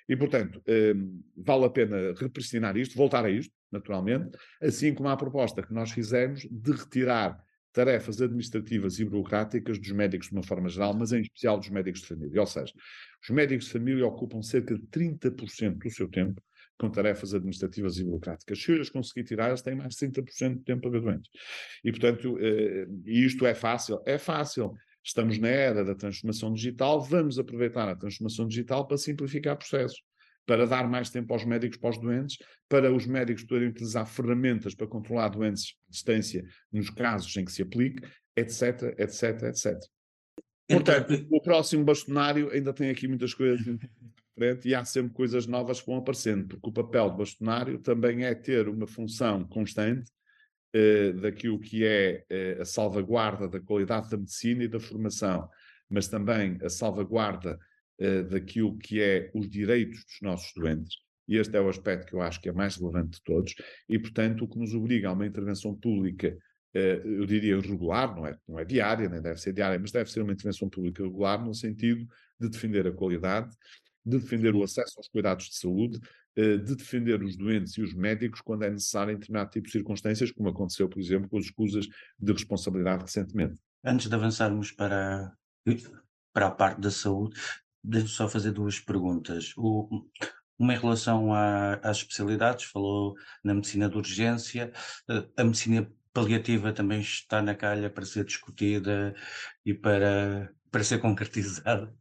[0.09, 0.93] E, portanto, eh,
[1.37, 5.91] vale a pena repristinar isto, voltar a isto, naturalmente, assim como a proposta que nós
[5.91, 11.21] fizemos de retirar tarefas administrativas e burocráticas dos médicos de uma forma geral, mas em
[11.21, 12.41] especial dos médicos de família.
[12.41, 12.73] Ou seja,
[13.23, 16.41] os médicos de família ocupam cerca de 30% do seu tempo
[16.81, 18.59] com tarefas administrativas e burocráticas.
[18.59, 21.29] Se eu as conseguir tirar, elas têm mais de 30% de tempo a ver doentes.
[21.83, 24.01] E, portanto, eh, isto é fácil?
[24.03, 24.73] É fácil.
[25.03, 30.01] Estamos na era da transformação digital, vamos aproveitar a transformação digital para simplificar processos,
[30.43, 34.73] para dar mais tempo aos médicos para os doentes, para os médicos poderem utilizar ferramentas
[34.73, 38.01] para controlar doentes à distância nos casos em que se aplique,
[38.35, 39.79] etc, etc, etc.
[40.67, 43.63] Portanto, o próximo bastonário ainda tem aqui muitas coisas
[44.41, 48.25] frente e há sempre coisas novas que vão aparecendo, porque o papel do bastonário também
[48.25, 50.09] é ter uma função constante
[50.75, 52.25] uh, daquilo que é
[52.57, 55.47] uh, a salvaguarda da qualidade da medicina e da formação,
[55.87, 57.59] mas também a salvaguarda
[57.99, 60.95] uh, daquilo que é os direitos dos nossos doentes.
[61.27, 63.53] E este é o aspecto que eu acho que é mais relevante de todos,
[63.87, 66.35] e portanto o que nos obriga a uma intervenção pública
[66.73, 70.21] eu diria regular, não é, não é diária, nem deve ser diária, mas deve ser
[70.21, 72.07] uma intervenção pública regular no sentido
[72.39, 73.53] de defender a qualidade,
[74.05, 75.99] de defender o acesso aos cuidados de saúde,
[76.35, 79.71] eh, de defender os doentes e os médicos quando é necessário em determinado tipo de
[79.71, 81.87] circunstâncias, como aconteceu, por exemplo, com as escusas
[82.19, 83.59] de responsabilidade recentemente.
[83.83, 85.33] Antes de avançarmos para,
[86.33, 87.39] para a parte da saúde,
[87.83, 89.53] deixe-me só fazer duas perguntas.
[89.57, 90.07] O,
[90.57, 94.71] uma em relação a, às especialidades, falou na medicina de urgência,
[95.09, 99.13] eh, a medicina paliativa também está na calha para ser discutida
[99.65, 101.93] e para, para ser concretizada.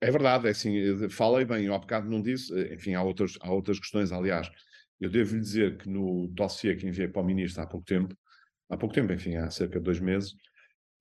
[0.00, 3.36] É verdade, é assim, falei bem, eu há bocado não disse, eh, enfim, há outras,
[3.42, 4.50] há outras questões, aliás,
[4.98, 8.16] eu devo lhe dizer que no dossiê que enviei para o Ministro há pouco tempo,
[8.70, 10.32] há pouco tempo, enfim, há cerca de dois meses,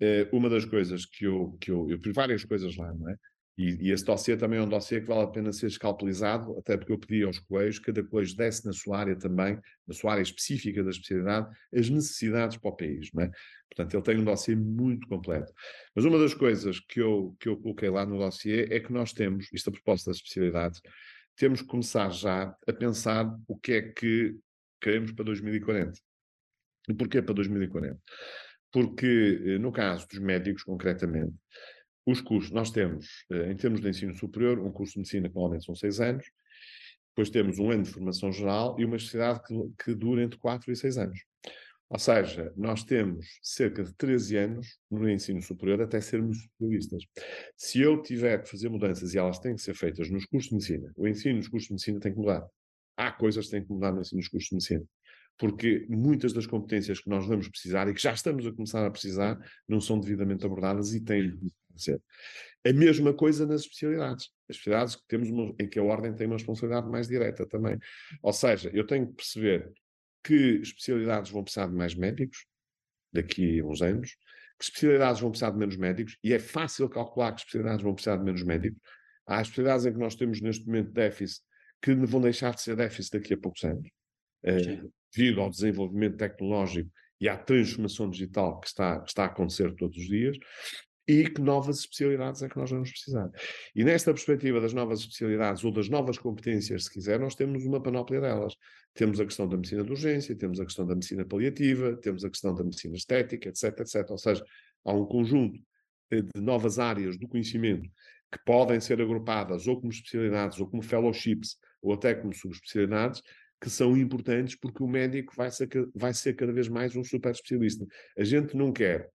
[0.02, 3.16] uh, uma das coisas que eu, que eu, eu fiz várias coisas lá, não é?
[3.60, 6.78] E, e esse dossiê também é um dossiê que vale a pena ser escalpelizado, até
[6.78, 10.22] porque eu pedi aos que cada colégio desse na sua área também, na sua área
[10.22, 13.32] específica da especialidade, as necessidades para o país, não é?
[13.70, 15.52] Portanto, ele tem um dossiê muito completo.
[15.94, 19.12] Mas uma das coisas que eu, que eu coloquei lá no dossiê é que nós
[19.12, 20.82] temos, isto a propósito das especialidades,
[21.36, 24.38] temos que começar já a pensar o que é que
[24.80, 26.00] queremos para 2040.
[26.88, 28.00] E porquê para 2040?
[28.72, 31.34] Porque, eh, no caso dos médicos, concretamente,
[32.06, 35.36] os cursos, nós temos, eh, em termos de ensino superior, um curso de medicina que
[35.36, 36.26] normalmente são seis anos,
[37.10, 40.72] depois temos um ano de formação geral e uma especialidade que, que dura entre quatro
[40.72, 41.20] e seis anos.
[41.90, 47.04] Ou seja, nós temos cerca de 13 anos no ensino superior até sermos especialistas.
[47.58, 50.56] Se eu tiver que fazer mudanças e elas têm que ser feitas nos cursos de
[50.56, 52.48] medicina, o ensino nos cursos de medicina tem que mudar.
[52.96, 54.86] Há coisas que têm que mudar no ensino nos cursos de medicina
[55.40, 58.92] porque muitas das competências que nós vamos precisar e que já estamos a começar a
[58.92, 62.02] precisar não são devidamente abordadas e têm de ser.
[62.68, 64.30] A mesma coisa nas especialidades.
[64.50, 67.80] As especialidades que temos uma, em que a ordem tem uma responsabilidade mais direta também.
[68.22, 69.72] Ou seja, eu tenho que perceber
[70.22, 72.46] que especialidades vão precisar de mais médicos
[73.14, 74.18] daqui a uns anos,
[74.60, 78.18] que especialidades vão precisar de menos médicos, e é fácil calcular que especialidades vão precisar
[78.18, 78.78] de menos médicos.
[79.26, 81.42] Há especialidades em que nós temos neste momento déficit
[81.82, 83.88] que vão deixar de ser déficit daqui a poucos anos.
[84.44, 89.76] Uh, devido ao desenvolvimento tecnológico e à transformação digital que está, que está a acontecer
[89.76, 90.38] todos os dias,
[91.10, 93.32] e que novas especialidades é que nós vamos precisar.
[93.76, 97.82] E nesta perspectiva das novas especialidades ou das novas competências, se quiser, nós temos uma
[97.82, 98.54] panóplia delas.
[98.94, 102.30] Temos a questão da medicina de urgência, temos a questão da medicina paliativa, temos a
[102.30, 104.06] questão da medicina estética, etc, etc.
[104.12, 104.46] Ou seja,
[104.86, 105.60] há um conjunto
[106.12, 107.90] de novas áreas do conhecimento
[108.32, 113.24] que podem ser agrupadas ou como especialidades, ou como fellowships, ou até como subespecialidades,
[113.62, 117.32] que são importantes porque o médico vai ser, vai ser cada vez mais um super
[117.32, 117.86] especialista.
[118.18, 119.10] A gente não quer,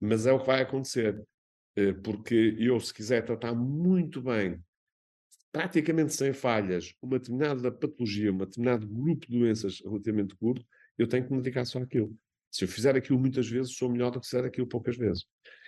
[0.00, 1.22] mas é o que vai acontecer.
[1.76, 4.62] Eh, porque eu, se quiser tratar muito bem,
[5.50, 10.64] praticamente sem falhas, uma determinada patologia, um determinado grupo de doenças relativamente curto,
[10.98, 12.16] eu tenho que me dedicar só àquilo.
[12.50, 15.24] Se eu fizer aquilo muitas vezes, sou melhor do que fizer aquilo poucas vezes.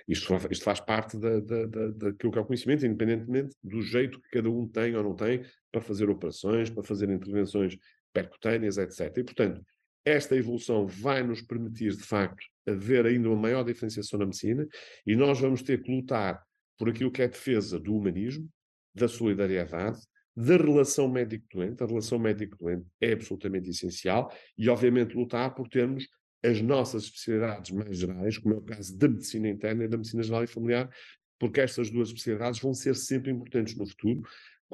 [0.09, 4.21] Isto, isto faz parte da, da, da, daquilo que é o conhecimento, independentemente do jeito
[4.21, 5.43] que cada um tem ou não tem
[5.73, 7.77] para fazer operações, para fazer intervenções
[8.13, 9.17] percutâneas, etc.
[9.19, 9.63] E, portanto,
[10.05, 14.67] esta evolução vai nos permitir, de facto, haver ainda uma maior diferenciação na medicina
[15.05, 16.41] e nós vamos ter que lutar
[16.79, 18.49] por aquilo que é a defesa do humanismo,
[18.95, 19.99] da solidariedade,
[20.37, 21.83] da relação médico-doente.
[21.83, 26.07] A relação médico-doente é absolutamente essencial e, obviamente, lutar por termos
[26.43, 30.23] as nossas especialidades mais gerais, como é o caso da medicina interna e da medicina
[30.23, 30.91] geral e familiar,
[31.39, 34.23] porque estas duas especialidades vão ser sempre importantes no futuro,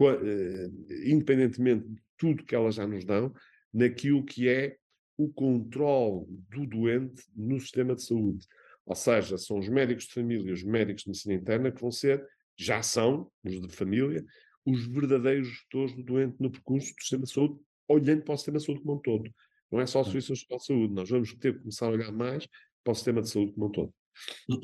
[0.01, 0.70] eh,
[1.07, 3.33] independentemente de tudo que elas já nos dão,
[3.72, 4.77] naquilo que é
[5.16, 8.46] o controle do doente no sistema de saúde.
[8.85, 12.27] Ou seja, são os médicos de família, os médicos de medicina interna que vão ser,
[12.57, 14.25] já são, os de família,
[14.64, 18.59] os verdadeiros gestores do doente no percurso do sistema de saúde, olhando para o sistema
[18.59, 19.33] de saúde como um todo.
[19.72, 22.12] Não é só o Serviço Nacional de Saúde, nós vamos ter que começar a olhar
[22.12, 22.46] mais
[22.85, 23.94] para o sistema de saúde como um todo.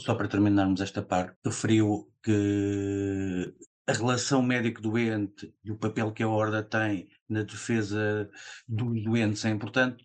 [0.01, 3.55] Só para terminarmos esta parte, referiu que
[3.87, 8.31] a relação médico-doente e o papel que a Horda tem na defesa
[8.69, 10.05] dos doentes é importante.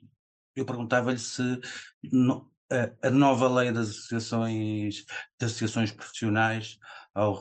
[0.56, 1.60] Eu perguntava-lhe se
[2.04, 5.04] no, a, a, nova lei das associações,
[5.38, 6.78] das associações profissionais
[7.14, 7.40] ao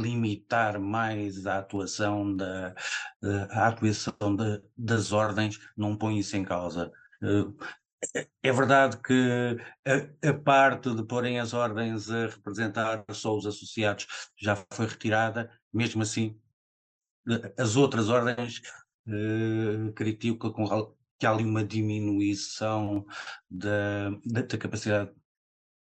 [0.00, 2.74] limitar mais a atuação da
[3.50, 6.92] a atuação de, das ordens não põe isso em causa.
[7.22, 9.56] Eh, é verdade que
[9.86, 14.06] a, a, parte de porem as ordens a representar só os associados
[14.40, 16.38] já foi retirada, mesmo assim,
[17.58, 18.60] as outras ordens
[19.08, 20.52] eh, criticam
[21.18, 23.06] que há ali uma diminuição
[23.50, 25.10] da, da, da capacidade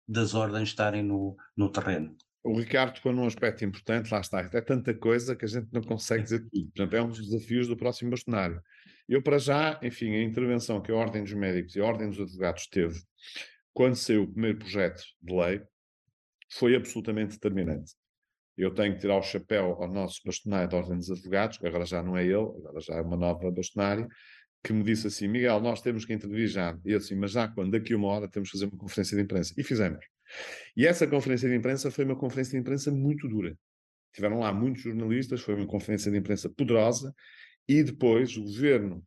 [0.06, 2.16] das ordens estarem no, no terreno.
[2.44, 5.80] O Ricardo foi num aspecto importante, lá está, é tanta coisa que a gente não
[5.80, 6.66] consegue dizer tudo.
[6.74, 8.60] Portanto, é um dos desafios do próximo bastonário.
[9.08, 12.20] Eu, para já, enfim, a intervenção que a Ordem dos Médicos e a Ordem dos
[12.20, 13.00] Advogados teve
[13.72, 15.62] quando saiu o primeiro projeto de lei
[16.50, 17.92] foi absolutamente determinante.
[18.56, 22.02] Eu tenho que tirar o chapéu ao nosso bastonário da Ordem dos Advogados, agora já
[22.02, 24.06] não é ele, agora já é uma nova bastonária,
[24.62, 26.78] que me disse assim: Miguel, nós temos que intervir já.
[26.84, 27.72] E eu assim, mas já quando?
[27.72, 29.54] Daqui a uma hora temos que fazer uma conferência de imprensa.
[29.56, 30.04] E fizemos.
[30.76, 33.56] E essa conferência de imprensa foi uma conferência de imprensa muito dura.
[34.12, 37.14] Tiveram lá muitos jornalistas, foi uma conferência de imprensa poderosa,
[37.68, 39.04] e depois o governo,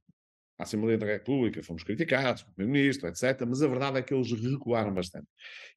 [0.57, 3.45] a Assembleia da República, fomos criticados, o Primeiro-Ministro, etc.
[3.47, 5.27] Mas a verdade é que eles recuaram bastante.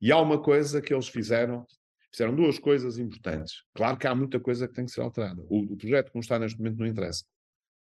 [0.01, 1.67] E há uma coisa que eles fizeram,
[2.13, 3.65] fizeram duas coisas importantes.
[3.75, 5.43] Claro que há muita coisa que tem que ser alterada.
[5.49, 7.25] O, o projeto como está neste momento não interessa.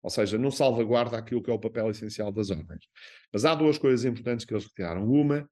[0.02, 2.84] Ou seja, não salvaguarda aquilo que é o papel essencial das ordens.
[3.32, 5.04] Mas há duas coisas importantes que eles retiraram.
[5.04, 5.48] Uma,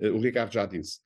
[0.00, 0.98] eh, o Ricardo já disse,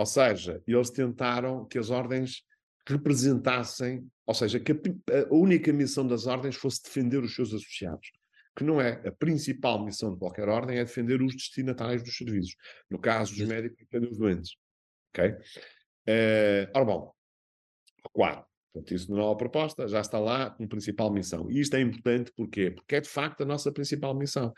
[0.00, 2.42] Ou seja, eles tentaram que as ordens
[2.88, 4.76] representassem, ou seja, que a,
[5.28, 8.10] a única missão das ordens fosse defender os seus associados
[8.56, 12.56] que não é a principal missão de qualquer ordem, é defender os destinatários dos serviços.
[12.90, 14.56] No caso dos médicos, defender os doentes.
[15.10, 15.30] Ok?
[15.30, 17.14] Uh, ora bom,
[18.14, 21.50] claro, portanto, isso na nova proposta já está lá como principal missão.
[21.50, 22.70] E isto é importante porquê?
[22.70, 24.52] Porque é de facto a nossa principal missão.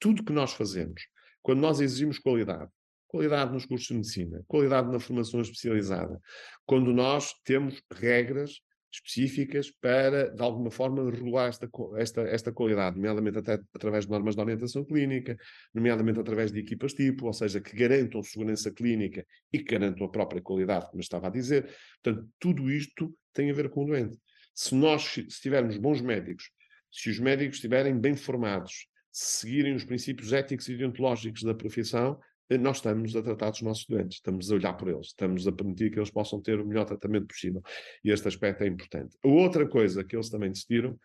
[0.00, 1.02] Tudo que nós fazemos,
[1.40, 2.70] quando nós exigimos qualidade,
[3.08, 6.20] qualidade nos cursos de medicina, qualidade na formação especializada,
[6.64, 13.38] quando nós temos regras específicas para, de alguma forma, regular esta, esta, esta qualidade, nomeadamente
[13.38, 15.36] até através de normas de orientação clínica,
[15.74, 20.10] nomeadamente através de equipas tipo, ou seja, que garantam segurança clínica e que garantam a
[20.10, 21.68] própria qualidade, como estava a dizer.
[22.02, 24.18] Portanto, tudo isto tem a ver com o doente.
[24.54, 26.50] Se nós se tivermos bons médicos,
[26.90, 32.18] se os médicos estiverem bem formados, se seguirem os princípios éticos e deontológicos da profissão,
[32.56, 35.90] nós estamos a tratar dos nossos doentes, estamos a olhar por eles, estamos a permitir
[35.90, 37.62] que eles possam ter o melhor tratamento possível.
[38.02, 39.16] E este aspecto é importante.
[39.22, 40.98] A outra coisa que eles também decidiram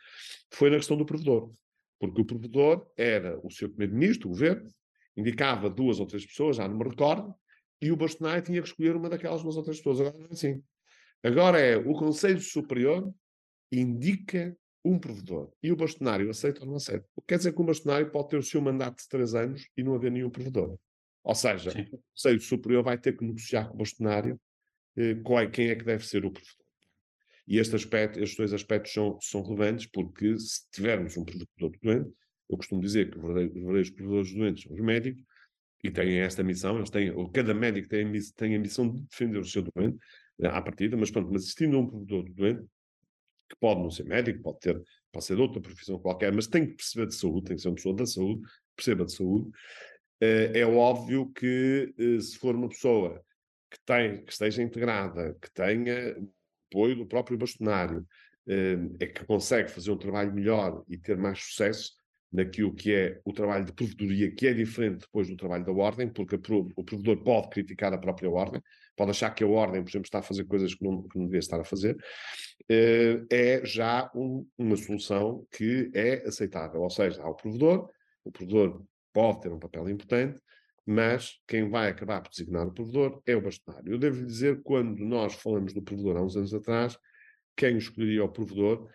[0.52, 1.52] foi na questão do provedor,
[2.00, 4.70] porque o provedor era o seu primeiro-ministro, o governo,
[5.18, 7.34] indicava duas ou três pessoas, já não me recordo,
[7.82, 10.00] e o Bastonai tinha que escolher uma daquelas duas ou três pessoas.
[10.00, 10.64] Agora é assim.
[11.22, 13.14] Agora é o Conselho Superior
[13.72, 17.06] indica um provedor e o bastonário aceita ou não aceita.
[17.16, 19.68] O que quer dizer que o bastonário pode ter o seu mandato de três anos
[19.78, 20.78] e não haver nenhum provedor.
[21.24, 21.88] Ou seja, Sim.
[21.92, 24.40] o Conselho Superior vai ter que negociar com o bastonário
[24.98, 26.64] eh, é, quem é que deve ser o professor.
[27.48, 32.14] E este aspecto, estes dois aspectos são, são relevantes porque se tivermos um provedor doente,
[32.50, 35.24] eu costumo dizer que os verdadeiros provedores doentes são os médicos
[35.84, 39.40] e têm esta missão, eles têm, ou cada médico tem, tem a missão de defender
[39.40, 39.98] o seu doente
[40.42, 42.66] eh, à partida, mas pronto, mas existindo um provedor doente,
[43.50, 44.82] que pode não ser médico, pode ter,
[45.12, 47.68] pode ser de outra profissão qualquer, mas tem que perceber de saúde, tem que ser
[47.68, 48.42] uma pessoa da saúde,
[48.76, 49.50] perceba de saúde,
[50.54, 53.24] é óbvio que eh, se for uma pessoa
[53.70, 56.16] que, tem, que esteja integrada, que tenha
[56.72, 58.06] apoio do próprio bastonário,
[58.48, 61.94] eh, é que consegue fazer um trabalho melhor e ter mais sucesso
[62.32, 66.10] naquilo que é o trabalho de provedoria, que é diferente depois do trabalho da ordem,
[66.10, 68.60] porque o provedor pode criticar a própria ordem,
[68.96, 71.26] pode achar que a ordem, por exemplo, está a fazer coisas que não, que não
[71.26, 71.96] devia estar a fazer,
[72.68, 76.82] é já um, uma solução que é aceitável.
[76.82, 77.88] Ou seja, há o provedor,
[78.24, 78.84] o provedor
[79.14, 80.40] pode ter um papel importante,
[80.86, 83.94] mas quem vai acabar por designar o provedor é o bastonário.
[83.94, 86.98] Eu devo dizer, quando nós falamos do provedor há uns anos atrás,
[87.56, 88.90] quem escolheria o provedor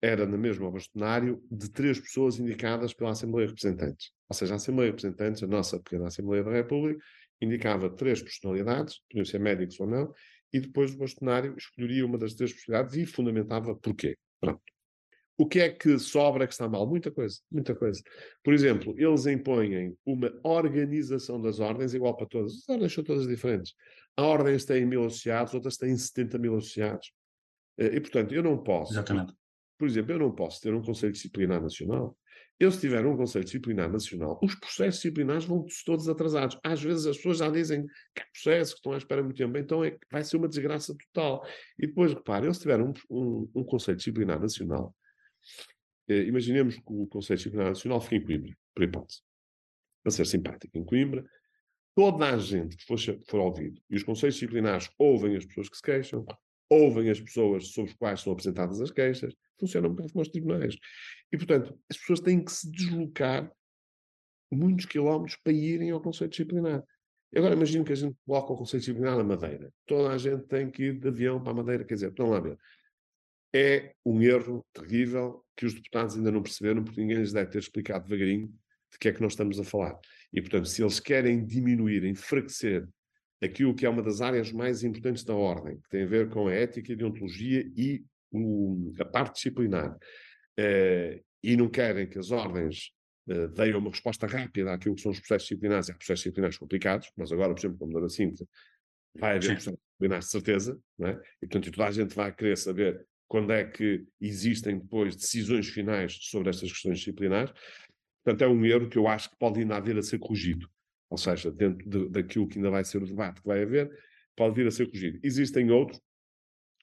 [0.00, 4.10] era na mesma bastonário de três pessoas indicadas pela Assembleia de Representantes.
[4.28, 7.00] Ou seja, a Assembleia de Representantes, a nossa pequena Assembleia da República,
[7.40, 10.12] indicava três personalidades, podiam ser médicos ou não,
[10.52, 14.16] e depois o bastonário escolheria uma das três personalidades e fundamentava porquê.
[14.40, 14.62] Pronto.
[15.40, 16.84] O que é que sobra que está mal?
[16.84, 18.02] Muita coisa, muita coisa.
[18.42, 22.54] Por exemplo, eles impõem uma organização das ordens igual para todas.
[22.54, 23.72] As ordens são todas diferentes.
[24.16, 27.12] Há ordens têm mil associados, outras têm 70 mil associados.
[27.78, 28.92] Eh, e, portanto, eu não posso.
[28.92, 29.32] Exatamente.
[29.78, 32.18] Por exemplo, eu não posso ter um Conselho Disciplinar Nacional.
[32.58, 36.58] Eu, se tiver um Conselho Disciplinar Nacional, os processos disciplinares vão todos atrasados.
[36.64, 39.56] Às vezes as pessoas já dizem que há processos que estão à espera muito tempo,
[39.56, 41.46] então é, vai ser uma desgraça total.
[41.78, 44.92] E depois, repare, eu se tiver um, um, um Conselho Disciplinar Nacional,
[46.08, 49.22] eh, imaginemos que o Conselho Disciplinar Nacional fica em Coimbra, por hipótese.
[50.02, 51.24] Para ser simpático, em Coimbra,
[51.94, 55.76] toda a gente que for, for ouvido, e os Conselhos Disciplinares ouvem as pessoas que
[55.76, 56.24] se queixam,
[56.70, 60.28] ouvem as pessoas sobre as quais são apresentadas as queixas, funcionam um bocado como os
[60.28, 60.76] tribunais.
[61.32, 63.50] E, portanto, as pessoas têm que se deslocar
[64.50, 66.82] muitos quilómetros para irem ao Conselho Disciplinar.
[67.36, 69.70] Agora imagino que a gente coloca o Conselho Disciplinar na Madeira.
[69.86, 71.84] Toda a gente tem que ir de avião para a Madeira.
[71.84, 72.58] Quer dizer, estão lá a ver
[73.54, 77.58] é um erro terrível que os deputados ainda não perceberam, porque ninguém lhes deve ter
[77.58, 78.48] explicado devagarinho
[78.92, 79.98] de que é que nós estamos a falar.
[80.32, 82.86] E, portanto, se eles querem diminuir, enfraquecer
[83.42, 86.48] aquilo que é uma das áreas mais importantes da ordem, que tem a ver com
[86.48, 92.30] a ética, a deontologia e o, a parte disciplinar, uh, e não querem que as
[92.30, 92.90] ordens
[93.28, 97.10] uh, deem uma resposta rápida àquilo que são os processos disciplinares, há processos disciplinares complicados,
[97.16, 98.44] mas agora, por exemplo, como Dona Cinta,
[99.14, 101.22] vai haver processos disciplinares de certeza, não é?
[101.42, 106.16] e portanto toda a gente vai querer saber quando é que existem depois decisões finais
[106.22, 107.52] sobre estas questões disciplinares.
[108.24, 110.68] Portanto, é um erro que eu acho que pode ainda haver a ser corrigido.
[111.10, 113.90] Ou seja, dentro de, daquilo que ainda vai ser o debate que vai haver,
[114.34, 115.18] pode vir a ser corrigido.
[115.22, 116.00] Existem outros,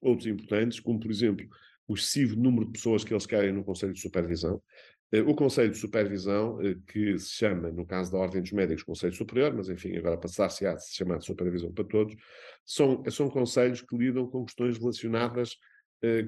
[0.01, 1.47] outros importantes, como por exemplo
[1.87, 4.61] o excessivo número de pessoas que eles querem no Conselho de Supervisão.
[5.11, 8.83] Eh, o Conselho de Supervisão, eh, que se chama, no caso da Ordem dos Médicos,
[8.83, 12.15] Conselho Superior, mas enfim, agora passar-se a se chamar de Supervisão para todos,
[12.65, 15.57] são, são conselhos que lidam com questões relacionadas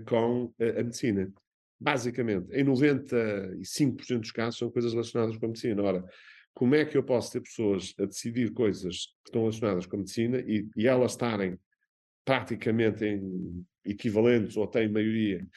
[0.08, 1.32] com a medicina.
[1.80, 5.84] Basicamente, em 95% dos casos são coisas relacionadas com a medicina.
[5.84, 6.06] Ora,
[6.54, 10.00] como é que eu posso ter pessoas a decidir coisas que estão relacionadas com a
[10.00, 11.60] medicina e, e elas estarem
[12.26, 15.48] praticamente em equivalentes ou têm maioria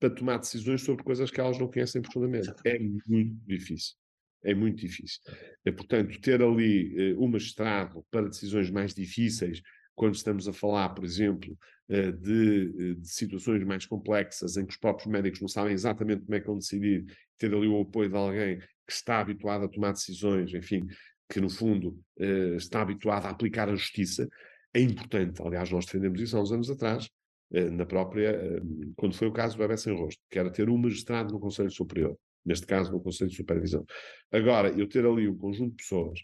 [0.00, 2.50] para tomar decisões sobre coisas que elas não conhecem profundamente.
[2.64, 3.94] É muito difícil.
[4.42, 5.20] É muito difícil.
[5.64, 9.60] É, portanto, ter ali uma estrada para decisões mais difíceis,
[9.94, 11.56] quando estamos a falar, por exemplo,
[11.88, 16.34] de, eh, de, situações mais complexas em que os próprios médicos não sabem exatamente como
[16.34, 17.04] é que vão decidir,
[17.38, 20.86] ter ali o apoio de alguém que está habituado a tomar decisões, enfim,
[21.28, 24.28] que no fundo uh, está habituado a aplicar a justiça,
[24.72, 25.42] é importante.
[25.42, 27.08] Aliás, nós defendemos isso há uns anos atrás,
[27.52, 28.60] eh, na própria, eh,
[28.96, 31.70] quando foi o caso do bebê sem rosto, que era ter um magistrado no Conselho
[31.70, 33.84] Superior, neste caso no Conselho de Supervisão.
[34.30, 36.20] Agora, eu ter ali um conjunto de pessoas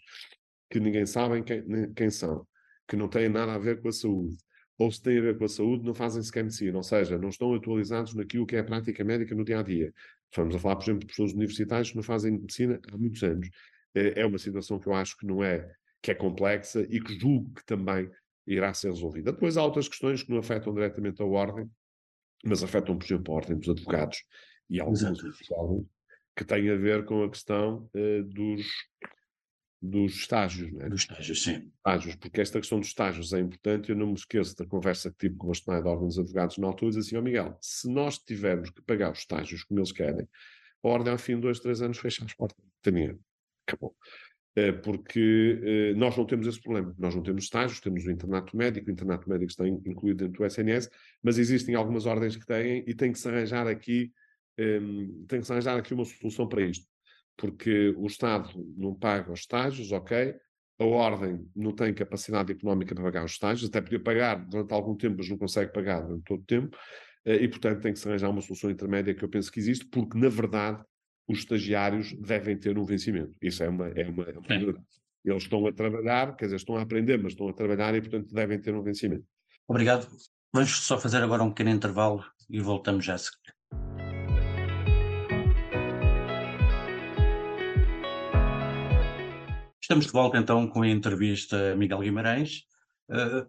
[0.69, 2.45] que ninguém sabe quem, quem são,
[2.87, 4.37] que não têm nada a ver com a saúde,
[4.77, 7.29] ou se têm a ver com a saúde, não fazem sequer medicina, ou seja, não
[7.29, 9.93] estão atualizados naquilo que é a prática médica no dia a dia.
[10.29, 13.49] Estamos a falar, por exemplo, de pessoas universitárias que não fazem medicina há muitos anos.
[13.93, 15.71] É, é uma situação que eu acho que não é,
[16.01, 18.09] que é complexa e que julgo que também
[18.47, 19.31] irá ser resolvida.
[19.31, 21.69] Depois há outras questões que não afetam diretamente a ordem,
[22.43, 24.23] mas afetam, por exemplo, a ordem dos advogados
[24.69, 25.01] e alguns
[26.35, 28.65] que têm a ver com a questão uh, dos,
[29.83, 30.71] dos estágios.
[30.71, 30.87] Né?
[30.87, 31.71] Dos estágios, sim.
[31.75, 33.89] Estágios, porque esta questão dos estágios é importante.
[33.89, 36.57] Eu não me esqueço da conversa que tive com o bastonário da Ordem dos Advogados
[36.57, 39.81] na altura, e disse assim, oh Miguel, se nós tivermos que pagar os estágios como
[39.81, 40.25] eles querem,
[40.83, 42.65] a Ordem ao fim de dois, três anos fecha as portas.
[42.81, 43.19] Tem
[43.67, 43.93] Acabou.
[44.55, 46.95] Eh, porque eh, nós não temos esse problema.
[46.97, 50.45] Nós não temos estágios, temos o internato médico, o internato médico está incluído dentro do
[50.45, 50.89] SNS,
[51.21, 54.13] mas existem algumas ordens que têm e tem que se arranjar aqui,
[54.57, 56.85] ehm, tem que se arranjar aqui uma solução para isto,
[57.37, 60.35] porque o Estado não paga os estágios, ok,
[60.79, 64.95] a ordem não tem capacidade económica para pagar os estágios, até podia pagar durante algum
[64.95, 66.77] tempo, mas não consegue pagar durante todo o tempo,
[67.25, 69.85] eh, e portanto tem que se arranjar uma solução intermédia que eu penso que existe,
[69.85, 70.83] porque na verdade
[71.27, 73.33] os estagiários devem ter um vencimento.
[73.41, 74.85] Isso é uma, é uma, é uma
[75.23, 78.33] Eles estão a trabalhar, quer dizer, estão a aprender, mas estão a trabalhar e, portanto,
[78.33, 79.25] devem ter um vencimento.
[79.67, 80.07] Obrigado.
[80.53, 83.52] Vamos só fazer agora um pequeno intervalo e voltamos já a seguir.
[89.93, 92.63] Estamos de volta então com a entrevista a Miguel Guimarães.
[93.07, 93.47] Uh,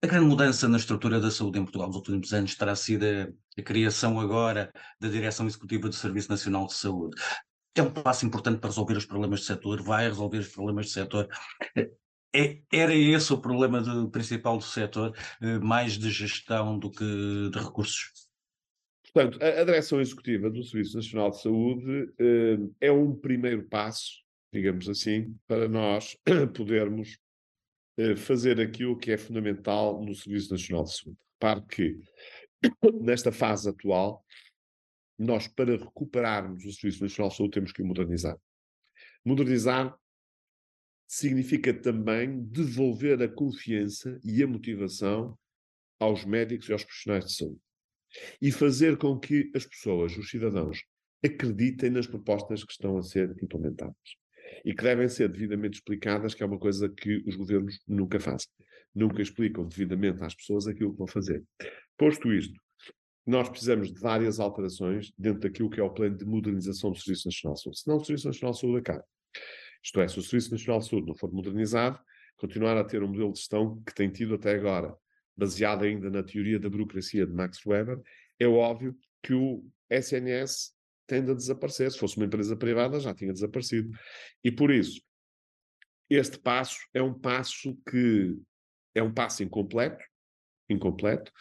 [0.00, 3.60] a grande mudança na estrutura da saúde em Portugal nos últimos anos terá sido a,
[3.60, 7.20] a criação agora da Direção Executiva do Serviço Nacional de Saúde.
[7.74, 10.92] É um passo importante para resolver os problemas do setor, vai resolver os problemas do
[10.92, 11.28] setor.
[12.32, 17.50] É, era esse o problema do, principal do setor, eh, mais de gestão do que
[17.50, 18.12] de recursos?
[19.12, 24.20] Portanto, a, a Direção Executiva do Serviço Nacional de Saúde eh, é um primeiro passo,
[24.52, 26.16] digamos assim, para nós
[26.56, 27.18] podermos
[27.96, 31.18] eh, fazer aquilo que é fundamental no Serviço Nacional de Saúde.
[31.34, 32.00] Repare que,
[33.00, 34.24] nesta fase atual,
[35.18, 38.36] nós, para recuperarmos o Serviço Nacional de Saúde, temos que o modernizar.
[39.24, 39.96] Modernizar
[41.06, 45.38] significa também devolver a confiança e a motivação
[45.98, 47.60] aos médicos e aos profissionais de saúde.
[48.40, 50.82] E fazer com que as pessoas, os cidadãos,
[51.22, 54.19] acreditem nas propostas que estão a ser implementadas
[54.64, 58.48] e que devem ser devidamente explicadas, que é uma coisa que os governos nunca fazem.
[58.94, 61.44] Nunca explicam devidamente às pessoas aquilo que vão fazer.
[61.96, 62.58] Posto isto,
[63.26, 67.28] nós precisamos de várias alterações dentro daquilo que é o plano de modernização do Serviço
[67.28, 67.80] Nacional de Saúde.
[67.80, 69.04] Senão o Serviço Nacional de Saúde acaba.
[69.82, 71.98] Isto é, se o Serviço Nacional de Saúde não for modernizado,
[72.36, 74.94] continuar a ter um modelo de gestão que tem tido até agora,
[75.36, 78.00] baseado ainda na teoria da burocracia de Max Weber,
[78.38, 80.72] é óbvio que o SNS
[81.10, 81.90] tende a desaparecer.
[81.90, 83.90] Se fosse uma empresa privada, já tinha desaparecido.
[84.44, 85.02] E por isso,
[86.08, 88.38] este passo é um passo que
[88.94, 90.04] é um passo incompleto,
[90.68, 91.32] incompleto,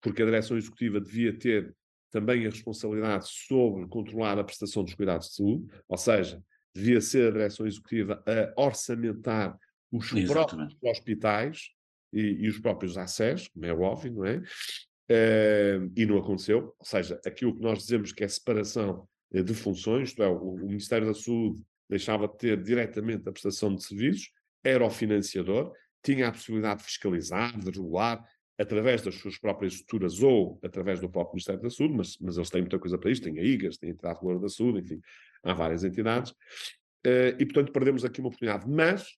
[0.00, 1.74] porque a direção executiva devia ter
[2.10, 6.42] também a responsabilidade sobre controlar a prestação dos cuidados de saúde, ou seja,
[6.74, 9.58] devia ser a direção executiva a orçamentar
[9.92, 10.32] os Exatamente.
[10.32, 11.68] próprios hospitais
[12.12, 14.42] e, e, os próprios ACES, como é óbvio, não é?
[15.96, 20.10] E não aconteceu, ou seja, aquilo que nós dizemos que é separação uh, de funções,
[20.10, 24.30] isto é, o, o, Ministério da Saúde deixava de ter diretamente a prestação de serviços,
[24.62, 28.22] era o financiador, tinha a possibilidade de fiscalizar, de regular,
[28.58, 32.50] através das suas próprias estruturas ou através do próprio Ministério da Saúde, mas, mas eles
[32.50, 35.00] têm muita coisa para isto, tem a IGAS, tem a Entidade Reguladora da Saúde, enfim,
[35.44, 39.16] há várias entidades, uh, e portanto perdemos aqui uma oportunidade, mas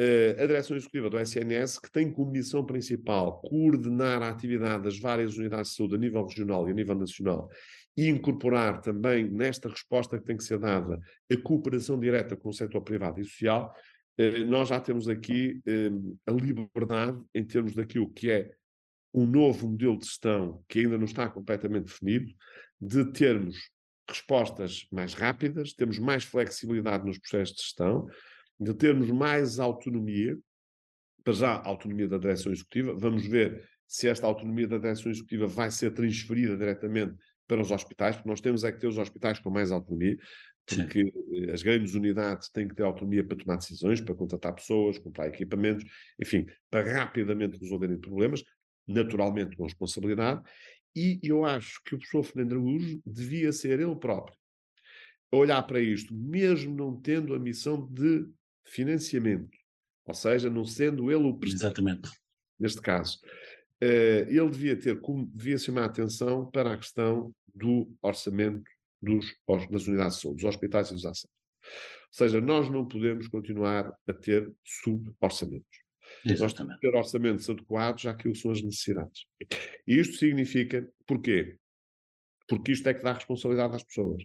[0.00, 4.98] uh, a direção executiva do SNS, que tem como missão principal coordenar a atividade das
[4.98, 7.48] várias unidades de saúde a nível regional e a nível nacional
[7.96, 11.00] e incorporar também nesta resposta que tem que ser dada
[11.32, 13.74] a cooperação direta com o setor privado e social,
[14.18, 18.50] uh, nós já temos aqui uh, a liberdade em termos daquilo que é
[19.14, 22.30] um novo modelo de gestão que ainda não está completamente definido,
[22.78, 23.70] de termos
[24.08, 28.06] respostas mais rápidas, temos mais flexibilidade nos processos de gestão,
[28.58, 30.38] de termos mais autonomia,
[31.22, 35.70] para já autonomia da direção executiva, vamos ver se esta autonomia da direção executiva vai
[35.70, 37.14] ser transferida diretamente
[37.46, 40.16] para os hospitais, porque nós temos é que ter os hospitais com mais autonomia,
[40.66, 41.50] porque Sim.
[41.52, 45.84] as grandes unidades têm que ter autonomia para tomar decisões, para contratar pessoas, comprar equipamentos,
[46.20, 48.42] enfim, para rapidamente resolverem problemas,
[48.86, 50.42] naturalmente com responsabilidade,
[50.94, 54.36] e eu acho que o professor Fernando Araújo devia ser ele próprio
[55.30, 58.26] a olhar para isto, mesmo não tendo a missão de
[58.66, 59.56] financiamento,
[60.06, 62.10] ou seja, não sendo ele o presidente, Exatamente.
[62.58, 63.18] neste caso.
[63.82, 68.70] Uh, ele devia ter, como, devia chamar a atenção para a questão do orçamento
[69.02, 69.26] dos,
[69.70, 71.28] das unidades de saúde, dos hospitais e dos ACES.
[71.62, 71.70] Ou
[72.12, 75.86] seja, nós não podemos continuar a ter sub-orçamentos.
[76.24, 79.26] Nós temos que ter orçamentos adequados àquilo que são as necessidades.
[79.86, 81.58] E isto significa, porquê?
[82.48, 84.22] Porque isto é que dá responsabilidade às pessoas.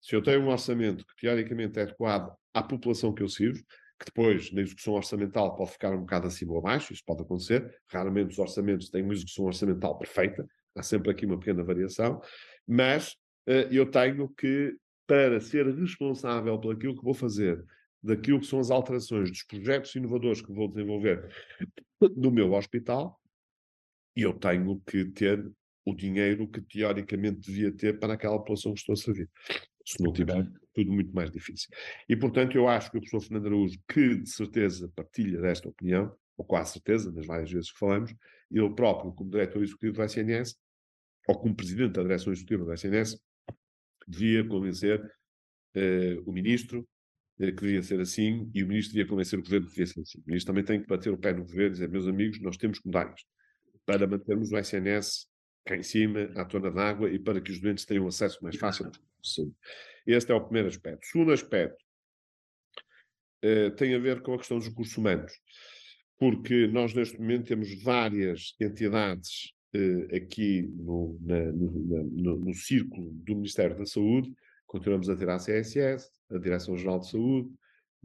[0.00, 3.62] Se eu tenho um orçamento que teoricamente é adequado à população que eu sirvo,
[3.98, 7.80] que depois, na execução orçamental, pode ficar um bocado acima ou abaixo, isso pode acontecer.
[7.88, 12.20] Raramente os orçamentos têm uma execução orçamental perfeita, há sempre aqui uma pequena variação,
[12.66, 13.12] mas
[13.48, 14.76] uh, eu tenho que,
[15.06, 17.64] para ser responsável por aquilo que vou fazer,
[18.02, 21.26] daquilo que são as alterações dos projetos inovadores que vou desenvolver
[22.16, 23.18] no meu hospital,
[24.14, 25.50] eu tenho que ter
[25.86, 29.28] o dinheiro que teoricamente devia ter para aquela população que estou a servir.
[29.84, 31.68] Se não tiver, tudo muito mais difícil.
[32.08, 36.14] E, portanto, eu acho que o professor Fernando Araújo, que de certeza partilha desta opinião,
[36.36, 38.14] ou quase certeza, nas várias vezes que falamos,
[38.50, 40.56] ele próprio, como diretor executivo do SNS,
[41.28, 43.18] ou como presidente da direção executiva do SNS,
[44.06, 46.80] devia convencer uh, o ministro
[47.38, 50.00] uh, que devia ser assim, e o ministro devia convencer o governo que devia ser
[50.00, 50.18] assim.
[50.18, 52.56] O ministro também tem que bater o pé no governo e dizer, meus amigos, nós
[52.56, 53.28] temos que mudar isto,
[53.86, 55.26] para mantermos o SNS
[55.64, 58.90] cá em cima, à tona d'água, e para que os doentes tenham acesso mais fácil
[59.22, 59.54] saúde.
[60.06, 61.02] Este é o primeiro aspecto.
[61.02, 61.82] O segundo aspecto
[63.44, 65.32] uh, tem a ver com a questão dos recursos humanos,
[66.18, 73.10] porque nós neste momento temos várias entidades uh, aqui no, na, no, no, no, círculo
[73.12, 74.30] do Ministério da Saúde,
[74.66, 77.50] continuamos a ter a CSS, a Direção-Geral de Saúde.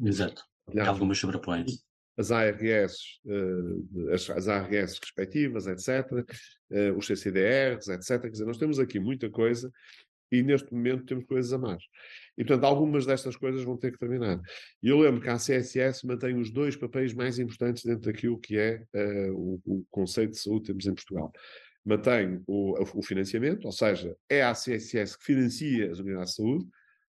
[0.02, 0.44] Exato.
[0.86, 1.66] Algumas sobrepõem
[2.20, 8.22] as ARS, uh, as, ARS respectivas, etc., uh, os CCDRs, etc.
[8.22, 9.72] Quer dizer, nós temos aqui muita coisa
[10.30, 11.82] e neste momento temos coisas a mais.
[12.38, 14.40] E, portanto, algumas destas coisas vão ter que terminar.
[14.84, 18.58] E eu lembro que a CSS mantém os dois papéis mais importantes dentro daquilo que
[18.58, 21.32] é uh, o, o, conceito de saúde que temos em Portugal.
[21.86, 26.66] Mantém o, o financiamento, ou seja, é a CSS que financia as unidades de saúde,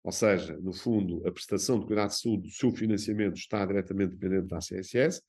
[0.08, 4.16] ou seja, no fundo, a prestação de cuidado de saúde, o seu financiamento está diretamente
[4.16, 5.22] dependente da CSS,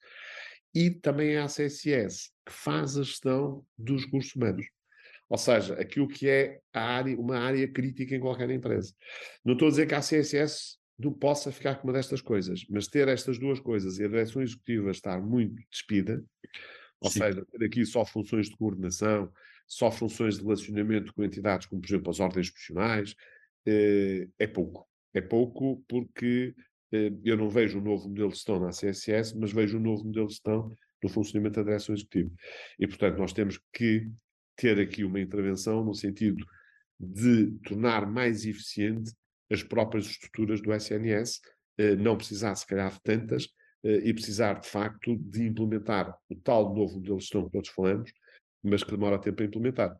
[0.72, 4.64] e também é a CSS que faz a gestão dos recursos humanos.
[5.28, 8.94] Ou seja, aquilo que é área, uma área crítica em qualquer empresa.
[9.44, 12.86] Não estou a dizer que a CSS não possa ficar com uma destas coisas, mas
[12.86, 16.22] ter estas duas coisas e a direção executiva estar muito despida,
[17.00, 17.18] ou Sim.
[17.18, 19.28] seja, ter aqui só funções de coordenação,
[19.66, 23.16] só funções de relacionamento com entidades como, por exemplo, as ordens profissionais,
[24.38, 24.88] é pouco.
[25.14, 26.54] É pouco porque
[26.92, 30.04] eh, eu não vejo um novo modelo de gestão na CSS, mas vejo um novo
[30.04, 32.30] modelo de gestão no funcionamento da direção executiva.
[32.78, 34.08] E, portanto, nós temos que
[34.56, 36.44] ter aqui uma intervenção no sentido
[36.98, 39.12] de tornar mais eficiente
[39.50, 41.40] as próprias estruturas do SNS,
[41.78, 43.48] eh, não precisar, se calhar, de tantas,
[43.84, 48.12] e precisar, de facto, de implementar o tal novo modelo de gestão que todos falamos,
[48.60, 49.96] mas que demora tempo a implementar.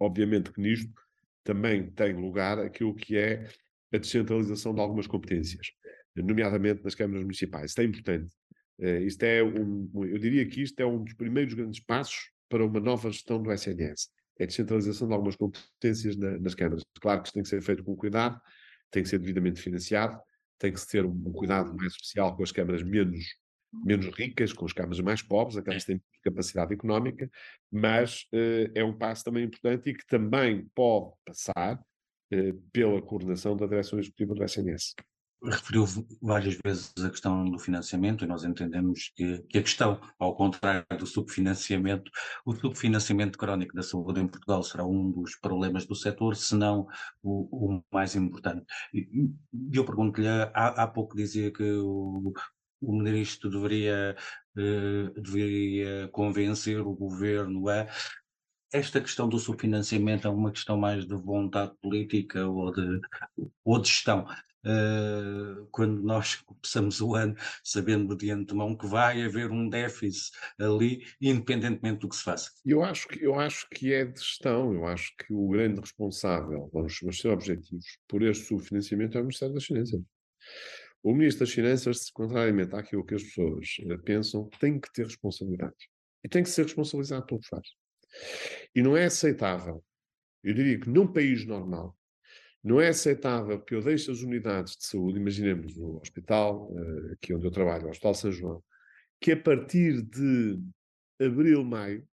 [0.00, 1.01] Obviamente que nisto
[1.44, 3.48] também tem lugar aquilo que é
[3.92, 5.68] a descentralização de algumas competências,
[6.16, 7.70] nomeadamente nas câmaras municipais.
[7.70, 8.34] Isto é importante.
[8.78, 12.64] Uh, isto é um, eu diria que isto é um dos primeiros grandes passos para
[12.64, 14.08] uma nova gestão do SNS.
[14.38, 16.82] É a descentralização de algumas competências na, nas câmaras.
[17.00, 18.40] Claro que isto tem que ser feito com cuidado,
[18.90, 20.18] tem que ser devidamente financiado,
[20.58, 23.24] tem que ter um cuidado mais especial com as câmaras menos
[23.72, 27.30] menos ricas, com as câmaras mais pobres, aquelas que têm capacidade económica,
[27.70, 33.56] mas uh, é um passo também importante e que também pode passar uh, pela coordenação
[33.56, 34.94] da direção executiva do SNS.
[35.44, 35.84] Referiu
[36.20, 40.86] várias vezes a questão do financiamento e nós entendemos que, que, a questão, ao contrário
[40.96, 42.12] do subfinanciamento,
[42.46, 46.86] o subfinanciamento crónico da saúde em Portugal será um dos problemas do setor, se não
[47.20, 48.64] o, o mais importante.
[48.94, 49.32] E
[49.72, 52.32] eu pergunto-lhe, há, há pouco dizia que o,
[52.82, 54.16] o ministro deveria,
[54.56, 57.86] uh, deveria convencer o governo a.
[58.72, 63.00] Esta questão do subfinanciamento é uma questão mais de vontade política ou de,
[63.64, 64.26] ou de gestão.
[64.64, 71.04] uh, quando nós começamos o ano sabendo de antemão que vai haver um déficit ali,
[71.20, 72.50] independentemente do que se faça.
[72.64, 76.70] Eu acho que, eu acho que é de gestão, eu acho que o grande responsável,
[76.72, 80.00] vamos ser objetivos, por este subfinanciamento é o Ministério das Finanças.
[81.02, 85.74] O Ministro das Finanças, contrariamente àquilo que as pessoas eh, pensam, tem que ter responsabilidade.
[86.24, 87.66] E tem que ser responsabilizado pelo que faz.
[88.74, 89.82] E não é aceitável,
[90.44, 91.96] eu diria que num país normal,
[92.62, 97.34] não é aceitável que eu deixe as unidades de saúde, imaginemos o hospital, eh, aqui
[97.34, 98.62] onde eu trabalho, o Hospital São João,
[99.20, 100.60] que a partir de
[101.20, 102.06] abril, maio,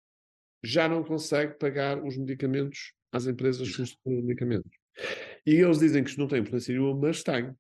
[0.62, 4.70] já não consegue pagar os medicamentos às empresas que de medicamentos.
[5.47, 7.55] E eles dizem que isto não tem importância nenhuma, mas tem.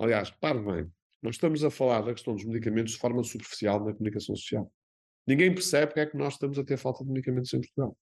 [0.00, 0.90] Aliás, repare bem,
[1.22, 4.72] nós estamos a falar da questão dos medicamentos de forma superficial na comunicação social.
[5.26, 7.94] Ninguém percebe porque é que nós estamos a ter falta de medicamentos em Portugal.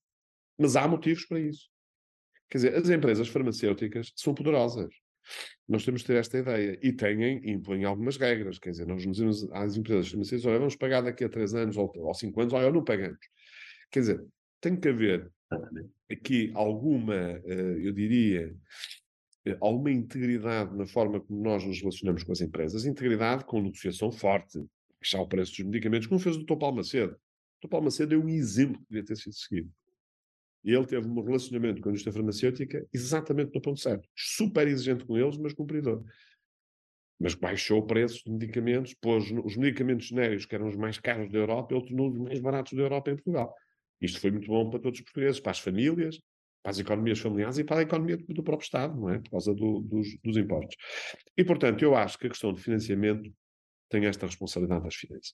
[0.56, 1.68] Mas há motivos para isso.
[2.48, 4.94] Quer dizer, as empresas farmacêuticas são poderosas.
[5.68, 6.78] Nós temos de ter esta ideia.
[6.80, 8.60] E têm, impõem algumas regras.
[8.60, 11.76] Quer dizer, nós nos dizemos às empresas farmacêuticas, olha, vamos pagar daqui a três anos
[11.76, 13.18] ou, ou cinco anos, olha, não pagamos.
[13.90, 14.24] Quer dizer,
[14.60, 15.28] tem que haver
[16.10, 18.54] aqui alguma, eh, eu diria,
[19.48, 24.10] eh, alguma integridade na forma como nós nos relacionamos com as empresas, integridade com negociação
[24.10, 24.58] forte,
[25.00, 26.56] baixar o preço dos medicamentos, como fez o Dr.
[26.56, 27.12] Paulo Macedo.
[27.12, 27.70] O Dr.
[27.70, 29.70] Paulo Macedo é um exemplo que devia ter sido seguido.
[30.64, 34.08] Ele teve um relacionamento com a indústria farmacêutica exatamente no ponto certo.
[34.14, 36.04] Super exigente com eles, mas cumpridor.
[37.18, 41.30] Mas baixou o preço de medicamentos, pôs os medicamentos genéricos, que eram os mais caros
[41.30, 43.54] da Europa, ele tornou-os mais baratos da Europa em Portugal.
[44.00, 46.20] Isto foi muito bom para todos os portugueses, para as famílias,
[46.62, 49.18] para as economias familiares e para a economia do próprio Estado, não é?
[49.18, 50.76] Por causa do, dos, dos impostos.
[51.36, 53.32] E, portanto, eu acho que a questão de financiamento
[53.88, 55.32] tem esta responsabilidade das finanças.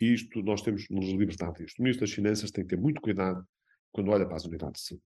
[0.00, 1.78] E isto, nós temos nos libertar disto.
[1.78, 3.46] O Ministro das Finanças tem que ter muito cuidado
[3.92, 5.04] quando olha para as unidades de saúde.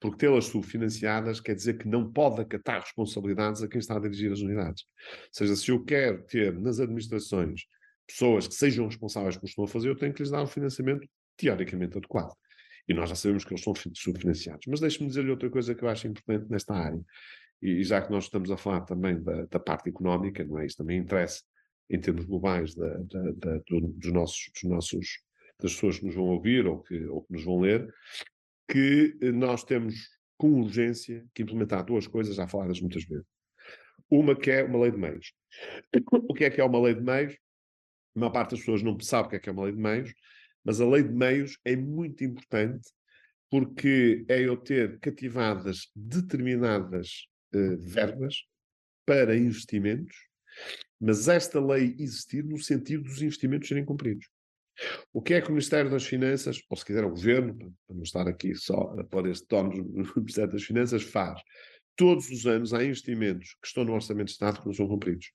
[0.00, 4.32] Porque tê-las subfinanciadas quer dizer que não pode acatar responsabilidades a quem está a dirigir
[4.32, 4.82] as unidades.
[4.82, 7.62] Ou seja, se eu quero ter nas administrações
[8.06, 10.46] pessoas que sejam responsáveis pelo que estão a fazer, eu tenho que lhes dar um
[10.46, 11.06] financiamento
[11.36, 12.32] teoricamente adequado.
[12.88, 14.66] E nós já sabemos que eles são subfinanciados.
[14.66, 17.00] Mas deixe-me dizer-lhe outra coisa que eu acho importante nesta área.
[17.60, 20.66] E já que nós estamos a falar também da, da parte económica, não é?
[20.66, 21.42] Isso também interessa
[21.88, 22.98] em termos globais da,
[23.36, 25.06] da, dos nossos, dos nossos,
[25.60, 27.92] das pessoas que nos vão ouvir ou que, ou que nos vão ler,
[28.68, 29.94] que eh, nós temos
[30.36, 33.26] com urgência que implementar duas coisas já faladas muitas vezes.
[34.10, 35.32] Uma que é uma lei de meios.
[36.28, 37.36] O que é que é uma lei de meios?
[38.16, 39.78] A maior parte das pessoas não sabe o que é que é uma lei de
[39.78, 40.12] meios,
[40.64, 42.88] mas a lei de meios é muito importante
[43.50, 48.44] porque é eu ter cativadas determinadas uh, verbas
[49.04, 50.16] para investimentos,
[50.98, 54.26] mas esta lei existir no sentido dos investimentos serem cumpridos.
[55.12, 57.56] O que é que o Ministério das Finanças, ou se quiser o Governo,
[57.86, 61.40] para não estar aqui só a pôr este tono no Ministério das Finanças, faz?
[61.94, 65.30] Todos os anos há investimentos que estão no Orçamento de Estado que não são cumpridos.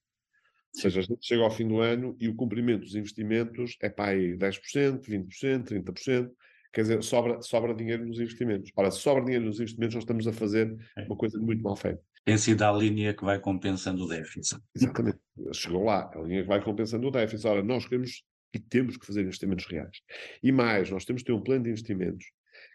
[0.77, 3.89] Ou seja, a gente chega ao fim do ano e o cumprimento dos investimentos é
[3.89, 6.29] para aí 10%, 20%, 30%.
[6.71, 8.71] Quer dizer, sobra, sobra dinheiro nos investimentos.
[8.75, 11.05] Ora, se sobra dinheiro nos investimentos, nós estamos a fazer é.
[11.05, 11.99] uma coisa muito mal feita.
[12.23, 14.61] Tem sido a linha que vai compensando o déficit.
[14.75, 15.17] Exatamente.
[15.51, 17.47] Chegou lá, a linha que vai compensando o déficit.
[17.47, 18.23] Ora, nós queremos
[18.53, 19.97] e temos que fazer investimentos reais.
[20.43, 22.25] E mais, nós temos que ter um plano de investimentos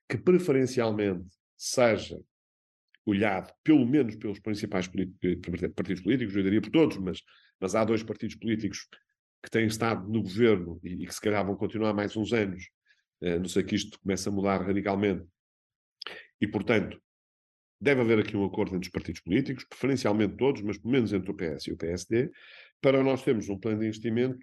[0.08, 2.18] que preferencialmente seja
[3.04, 7.20] olhado, pelo menos pelos principais partidos políticos, eu diria por todos, mas
[7.62, 8.88] mas há dois partidos políticos
[9.40, 12.64] que têm estado no governo e, e que se calhar vão continuar mais uns anos,
[13.22, 15.24] uh, não sei que isto comece a mudar radicalmente.
[16.40, 17.00] E, portanto,
[17.80, 21.30] deve haver aqui um acordo entre os partidos políticos, preferencialmente todos, mas pelo menos entre
[21.30, 22.32] o PS e o PSD,
[22.80, 24.38] para nós termos um plano de investimento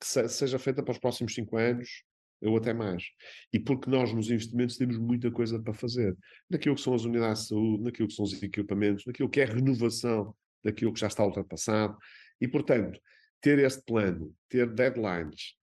[0.00, 2.02] que se, seja feito para os próximos cinco anos
[2.42, 3.04] ou até mais.
[3.52, 6.16] E porque nós nos investimentos temos muita coisa para fazer.
[6.48, 9.44] Naquilo que são as unidades de saúde, naquilo que são os equipamentos, naquilo que é
[9.44, 11.96] renovação daquilo que já está ultrapassado.
[12.40, 13.00] E, portanto,
[13.40, 15.54] ter este plano, ter deadlines,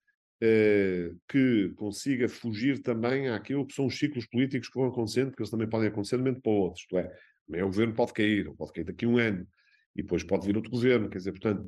[0.42, 5.44] uh, que consiga fugir também àquilo que são os ciclos políticos que vão acontecendo, porque
[5.44, 6.82] eles também podem acontecer de um momento para o outro.
[6.82, 9.48] Isto é, o governo pode cair, ou pode cair daqui a um ano,
[9.96, 11.10] e depois pode vir outro governo.
[11.10, 11.66] Quer dizer, portanto,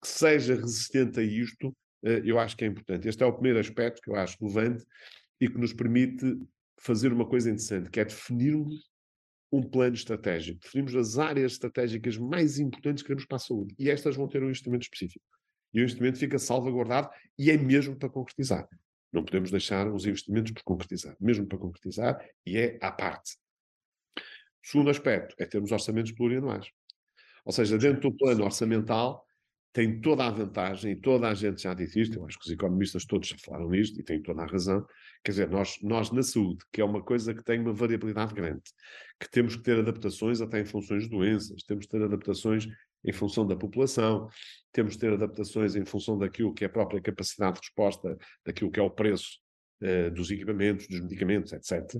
[0.00, 3.08] que seja resistente a isto, eu acho que é importante.
[3.08, 4.84] Este é o primeiro aspecto que eu acho relevante
[5.40, 6.38] e que nos permite
[6.80, 8.90] fazer uma coisa interessante, que é definirmos
[9.52, 10.60] um plano estratégico.
[10.60, 13.74] Definimos as áreas estratégicas mais importantes que queremos para a saúde.
[13.78, 15.24] E estas vão ter um instrumento específico.
[15.74, 18.66] E o investimento fica salvaguardado e é mesmo para concretizar.
[19.12, 21.14] Não podemos deixar os investimentos por concretizar.
[21.20, 23.36] Mesmo para concretizar, e é à parte.
[24.16, 26.66] O segundo aspecto é termos orçamentos plurianuais.
[27.44, 29.24] Ou seja, dentro do plano orçamental,
[29.72, 32.52] tem toda a vantagem, e toda a gente já disse isto, eu acho que os
[32.52, 34.86] economistas todos já falaram nisto e têm toda a razão.
[35.24, 38.62] Quer dizer, nós, nós na saúde, que é uma coisa que tem uma variabilidade grande,
[39.18, 42.68] que temos que ter adaptações até em funções de doenças, temos que ter adaptações
[43.04, 44.28] em função da população,
[44.72, 48.70] temos de ter adaptações em função daquilo que é a própria capacidade de resposta, daquilo
[48.70, 49.38] que é o preço
[49.82, 51.94] uh, dos equipamentos, dos medicamentos, etc.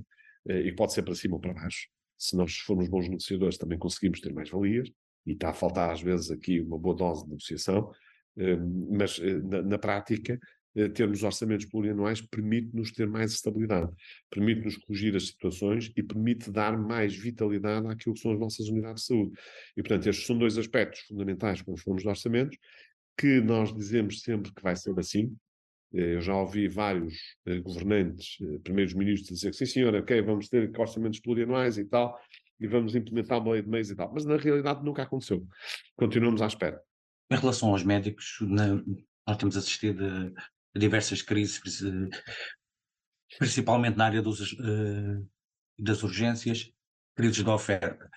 [0.45, 1.87] Uh, e pode ser para cima ou para baixo.
[2.17, 4.89] Se nós formos bons negociadores, também conseguimos ter mais valias,
[5.25, 7.91] e está a faltar às vezes aqui uma boa dose de negociação,
[8.37, 10.39] uh, mas na, na prática
[10.75, 13.91] eh, termos orçamentos plurianuais permite-nos ter mais estabilidade,
[14.29, 19.03] permite-nos corrigir as situações e permite dar mais vitalidade àquilo que são as nossas unidades
[19.03, 19.39] de saúde.
[19.77, 22.57] E, portanto, estes são dois aspectos fundamentais quando falamos de orçamentos,
[23.17, 25.35] que nós dizemos sempre que vai ser assim.
[25.93, 27.15] Eh, eu já ouvi vários
[27.45, 32.19] eh, governantes, primeiros ministros, dizer que sim, senhor, ok, vamos ter orçamentos plurianuais e tal,
[32.59, 34.11] e vamos implementar uma lei de meios e tal.
[34.13, 35.45] Mas, na realidade, nunca aconteceu.
[35.95, 36.81] Continuamos à espera.
[37.31, 38.81] Em relação aos médicos, na,
[39.27, 40.33] nós temos assistido
[40.75, 41.61] diversas crises,
[43.37, 45.29] principalmente na área dos, uh,
[45.79, 46.71] das urgências,
[47.15, 48.09] crises da oferta.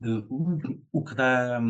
[0.00, 1.60] Uh, o, que dá,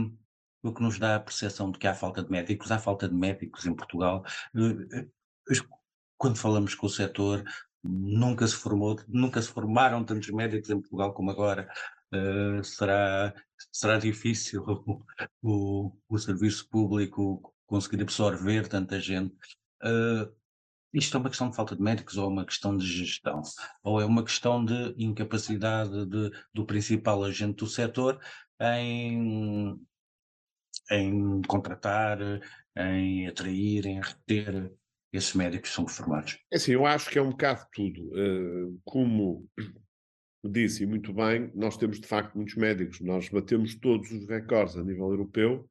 [0.62, 3.14] o que nos dá a percepção de que há falta de médicos, há falta de
[3.14, 4.24] médicos em Portugal.
[6.16, 7.44] Quando falamos com o setor,
[7.82, 11.68] nunca se formou, nunca se formaram tantos médicos em Portugal como agora.
[12.12, 13.34] Uh, será,
[13.72, 14.62] será difícil
[15.42, 19.34] o, o, serviço público conseguir absorver tanta gente.
[19.82, 20.30] Uh,
[20.92, 23.40] isto é uma questão de falta de médicos ou é uma questão de gestão?
[23.82, 28.20] Ou é uma questão de incapacidade de, do principal agente do setor
[28.60, 29.80] em,
[30.90, 32.18] em contratar,
[32.76, 34.70] em atrair, em reter
[35.10, 36.38] esses médicos que são formados?
[36.52, 38.02] É assim, eu acho que é um bocado tudo.
[38.12, 39.48] Uh, como
[40.44, 44.82] disse muito bem, nós temos de facto muitos médicos, nós batemos todos os recordes a
[44.82, 45.68] nível europeu.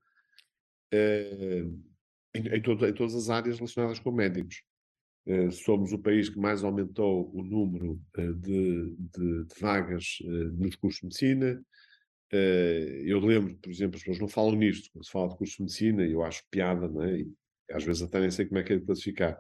[0.94, 1.92] Uh,
[2.34, 4.64] em, em, todo, em, todas as áreas relacionadas com médicos.
[5.26, 10.52] Uh, somos o país que mais aumentou o número uh, de, de, de, vagas uh,
[10.58, 11.64] nos cursos de medicina.
[13.06, 15.64] eu lembro, por exemplo, as pessoas não falam nisto, quando se fala de curso de
[15.64, 17.20] medicina, eu acho piada, não é?
[17.20, 17.32] E,
[17.72, 19.38] às vezes até nem sei como é que é de classificar.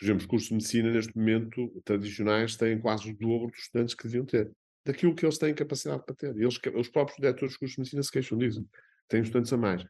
[0.00, 3.94] Por exemplo, os cursos de medicina, neste momento, tradicionais, têm quase o dobro dos estudantes
[3.94, 4.50] que deviam ter.
[4.82, 6.34] Daquilo que eles têm capacidade para ter.
[6.34, 8.66] Eles, os próprios diretores dos cursos de medicina se queixam disso.
[9.08, 9.84] Têm estudantes a mais.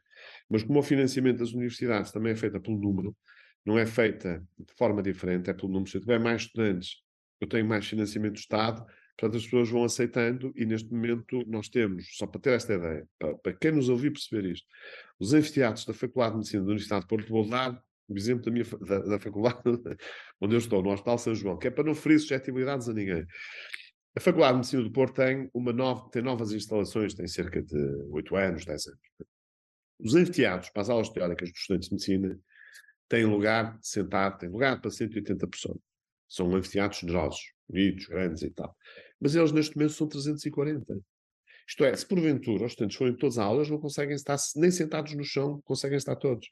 [0.49, 3.15] Mas como o financiamento das universidades também é feito pelo número,
[3.65, 5.89] não é feita de forma diferente, é pelo número.
[5.89, 6.97] Se eu tiver mais estudantes,
[7.39, 8.85] eu tenho mais financiamento do Estado,
[9.17, 13.07] portanto as pessoas vão aceitando e neste momento nós temos, só para ter esta ideia,
[13.17, 14.67] para, para quem nos ouvir perceber isto,
[15.17, 17.45] os anfiteatros da Faculdade de Medicina da Universidade de Porto, vou
[18.11, 19.61] o exemplo da, minha, da, da faculdade
[20.41, 23.25] onde eu estou, no Hospital São João, que é para não ferir suscetibilidades a ninguém.
[24.15, 27.77] A Faculdade de Medicina do Porto tem, uma nova, tem novas instalações, tem cerca de
[28.09, 28.99] 8 anos, 10 anos.
[29.99, 32.39] Os anfiteatros para as aulas teóricas dos estudantes de medicina
[33.07, 35.77] têm lugar sentado, têm lugar para 180 pessoas.
[36.27, 37.39] São anfiteatros generosos,
[37.69, 38.75] bonitos, grandes e tal.
[39.19, 40.99] Mas eles neste momento são 340.
[41.67, 45.13] Isto é, se porventura os estudantes forem todas as aulas, não conseguem estar nem sentados
[45.13, 46.47] no chão, conseguem estar todos.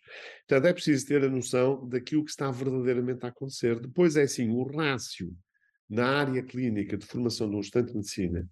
[0.47, 3.79] Portanto, é preciso ter a noção daquilo que está verdadeiramente a acontecer.
[3.79, 5.35] Depois é assim, o rácio
[5.89, 8.47] na área clínica de formação de um estudante de medicina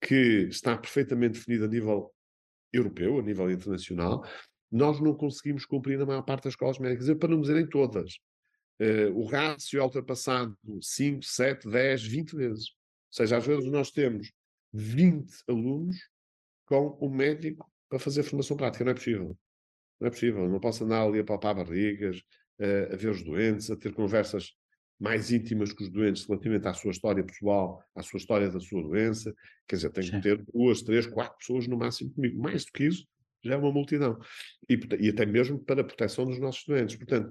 [0.00, 2.10] que está perfeitamente definido a nível
[2.72, 4.24] europeu, a nível internacional,
[4.70, 8.14] nós não conseguimos cumprir na maior parte das escolas médicas, para não dizer em todas.
[8.80, 12.68] Uh, o rácio é ultrapassado 5, 7, 10, 20 vezes.
[12.70, 14.32] Ou seja, às vezes nós temos
[14.72, 15.96] 20 alunos
[16.66, 18.84] com um médico para fazer formação prática.
[18.84, 19.36] Não é possível.
[20.00, 20.48] Não é possível.
[20.48, 22.18] Não posso andar ali a palpar barrigas,
[22.60, 24.52] uh, a ver os doentes, a ter conversas
[24.98, 28.82] mais íntimas com os doentes relativamente à sua história pessoal, à sua história da sua
[28.82, 29.34] doença.
[29.66, 30.12] Quer dizer, tenho Sim.
[30.16, 32.40] que ter duas, três, quatro pessoas no máximo comigo.
[32.40, 33.06] Mais do que isso,
[33.42, 34.18] já é uma multidão.
[34.68, 36.96] E, e até mesmo para a proteção dos nossos doentes.
[36.96, 37.30] Portanto,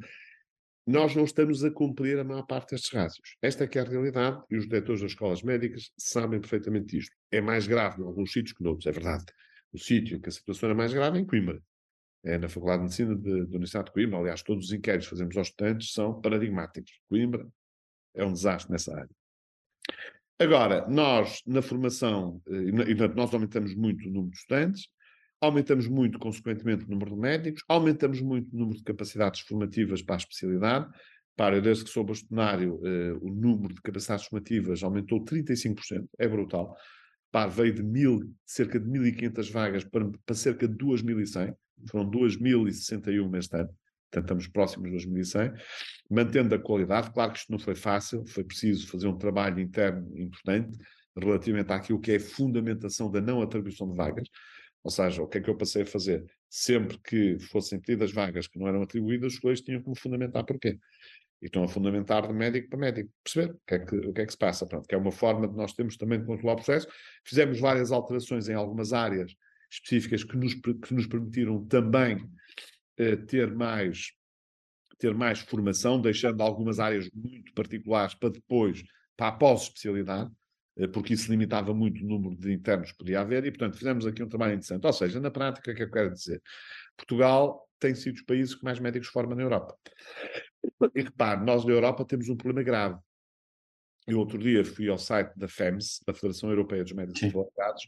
[0.86, 3.36] nós não estamos a cumprir a maior parte destes rácios.
[3.42, 7.16] Esta é que é a realidade e os diretores das escolas médicas sabem perfeitamente isto.
[7.32, 9.26] É mais grave em alguns sítios que noutros, é verdade.
[9.72, 11.62] O sítio em que a situação é mais grave é em Coimbra.
[12.24, 14.20] É na Faculdade de Medicina de, da Universidade de Coimbra.
[14.20, 17.00] Aliás, todos os inquéritos que fazemos aos estudantes são paradigmáticos.
[17.08, 17.48] Coimbra
[18.16, 19.10] é um desastre nessa área.
[20.40, 24.88] Agora, nós, na formação, eh, e nós aumentamos muito o número de estudantes,
[25.42, 30.16] aumentamos muito, consequentemente, o número de médicos, aumentamos muito o número de capacidades formativas para
[30.16, 30.88] a especialidade.
[31.36, 36.76] Para, desde que sou bastonário, eh, o número de capacidades formativas aumentou 35%, é brutal.
[37.32, 41.56] Para, veio de mil, cerca de 1.500 vagas para, para cerca de 2.100,
[41.90, 43.70] foram 2.061 este ano
[44.12, 45.54] portanto estamos próximos de 2100,
[46.10, 47.12] mantendo a qualidade.
[47.12, 50.78] Claro que isto não foi fácil, foi preciso fazer um trabalho interno importante
[51.16, 54.28] relativamente àquilo que é a fundamentação da não atribuição de vagas.
[54.84, 56.26] Ou seja, o que é que eu passei a fazer?
[56.50, 60.46] Sempre que fossem pedidas vagas que não eram atribuídas, os colegas tinham que me fundamentar
[60.46, 60.80] porquê.
[61.42, 64.22] E estão a fundamentar de médico para médico, perceber o que é que, o que,
[64.22, 64.66] é que se passa.
[64.66, 66.88] Pronto, que é uma forma de nós termos também de controlar o processo.
[67.24, 69.34] Fizemos várias alterações em algumas áreas
[69.72, 74.14] específicas que nos, que nos permitiram também uh, ter mais
[74.98, 78.84] ter mais formação, deixando algumas áreas muito particulares para depois,
[79.16, 80.30] para a pós-especialidade,
[80.94, 84.24] porque isso limitava muito o número de internos que podia haver, e portanto fizemos aqui
[84.24, 84.86] um trabalho interessante.
[84.86, 86.42] Ou seja, na prática, o que é que eu quero dizer?
[86.96, 89.76] Portugal tem sido os países que mais médicos formam na Europa.
[90.96, 93.00] E repare, nós na Europa temos um problema grave.
[94.08, 97.88] Eu outro dia fui ao site da FEMS, da Federação Europeia dos Médicos Qualificados,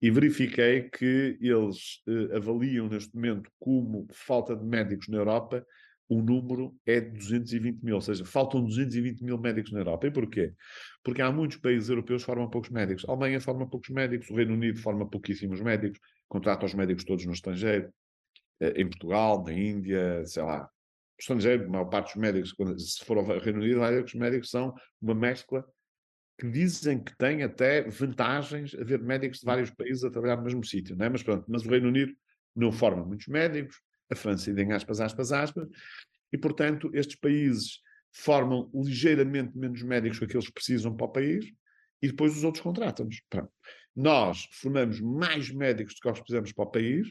[0.00, 5.64] e verifiquei que eles eh, avaliam neste momento como falta de médicos na Europa,
[6.08, 10.06] o número é de 220 mil, ou seja, faltam 220 mil médicos na Europa.
[10.06, 10.52] E porquê?
[11.02, 13.04] Porque há muitos países europeus que formam poucos médicos.
[13.08, 15.98] A Alemanha forma poucos médicos, o Reino Unido forma pouquíssimos médicos,
[16.28, 17.92] contrata os médicos todos no estrangeiro,
[18.60, 20.68] eh, em Portugal, na Índia, sei lá,
[21.18, 25.14] estrangeiro, a maior parte dos médicos, se for ao Reino Unido, os médicos são uma
[25.14, 25.64] mescla
[26.38, 30.64] que dizem que tem até vantagens haver médicos de vários países a trabalhar no mesmo
[30.64, 31.08] sítio, não é?
[31.08, 32.12] Mas pronto, mas o Reino Unido
[32.54, 33.80] não forma muitos médicos,
[34.10, 35.68] a França ainda em aspas, aspas, aspas,
[36.32, 37.80] e portanto estes países
[38.12, 41.46] formam ligeiramente menos médicos que aqueles que precisam para o país
[42.00, 43.22] e depois os outros contratam-nos.
[43.94, 47.08] Nós formamos mais médicos do que nós precisamos para o país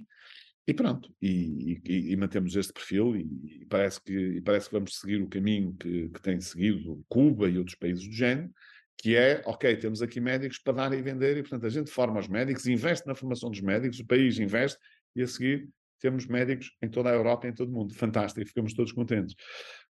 [0.68, 5.00] e pronto, e, e, e, mantemos este perfil e, e, parece que, parece que vamos
[5.00, 8.50] seguir o caminho que, que tem seguido Cuba e outros países do género,
[8.98, 12.20] que é, ok, temos aqui médicos para dar e vender e, portanto, a gente forma
[12.20, 14.80] os médicos, investe na formação dos médicos, o país investe
[15.16, 15.68] e a seguir
[16.00, 17.94] temos médicos em toda a Europa em todo o mundo.
[17.94, 19.36] Fantástico, ficamos todos contentes.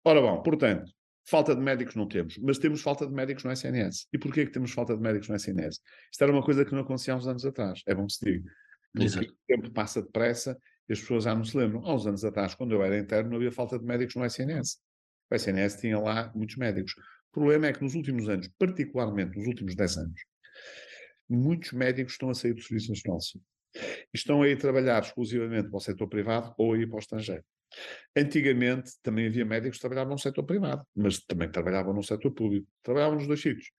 [0.04, 0.92] Ora bom, portanto,
[1.24, 4.08] falta de médicos não temos, mas temos falta de médicos no SNS.
[4.12, 5.80] E porquê que temos falta de médicos no SNS?
[6.10, 8.24] Isto era uma coisa que não acontecia há uns anos atrás, é bom que se
[8.24, 8.50] diga.
[8.98, 10.58] O tempo passa depressa
[10.88, 11.84] e as pessoas já não se lembram.
[11.84, 14.78] Há uns anos atrás, quando eu era interno, não havia falta de médicos no SNS.
[15.30, 16.92] O SNS tinha lá muitos médicos.
[16.92, 20.20] O problema é que nos últimos anos, particularmente nos últimos 10 anos,
[21.28, 23.46] muitos médicos estão a sair do Serviço Nacional de Saúde.
[24.12, 27.42] Estão a ir trabalhar exclusivamente para o setor privado ou a ir para o estrangeiro.
[28.16, 32.66] Antigamente também havia médicos que trabalhavam no setor privado, mas também trabalhavam no setor público.
[32.82, 33.70] Trabalhavam nos dois sítios.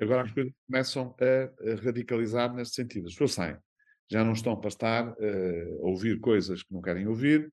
[0.00, 3.06] Agora as coisas começam a, radicalizar neste sentido.
[3.06, 3.56] As pessoas saem
[4.10, 7.50] já não estão para estar uh, a ouvir coisas que não querem ouvir,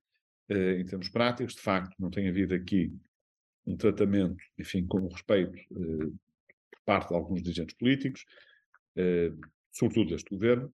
[0.49, 2.91] uh, em termos práticos, de facto, não tem havido aqui
[3.65, 6.11] um tratamento, enfim, com respeito uh,
[6.71, 8.25] por parte de alguns dirigentes políticos,
[9.71, 10.73] sobretudo deste governo,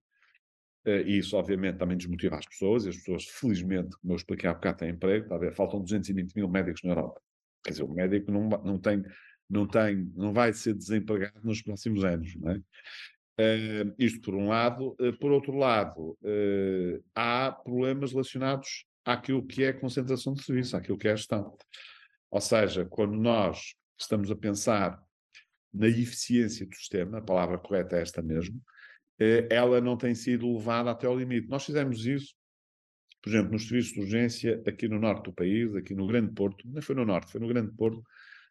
[0.86, 4.54] e isso, obviamente, também desmotiva as pessoas, e as pessoas, felizmente, como eu expliquei há
[4.54, 7.20] bocado, têm emprego, tá faltam 220 mil médicos na Europa.
[7.64, 9.02] Quer dizer, o médico não, não tem
[9.48, 12.60] não tem, não vai ser desempregado nos próximos anos, não é?
[13.36, 14.96] Uh, isto por um lado.
[15.00, 20.76] Uh, por outro lado, uh, há problemas relacionados àquilo que é a concentração de serviço,
[20.76, 21.56] àquilo que é a gestão.
[22.30, 25.00] Ou seja, quando nós estamos a pensar
[25.72, 28.62] na eficiência do sistema, a palavra correta é esta mesmo,
[29.50, 31.48] ela não tem sido levada até ao limite.
[31.48, 32.34] Nós fizemos isso,
[33.22, 36.66] por exemplo, nos serviços de urgência aqui no norte do país, aqui no Grande Porto,
[36.68, 38.02] não foi no norte, foi no Grande Porto,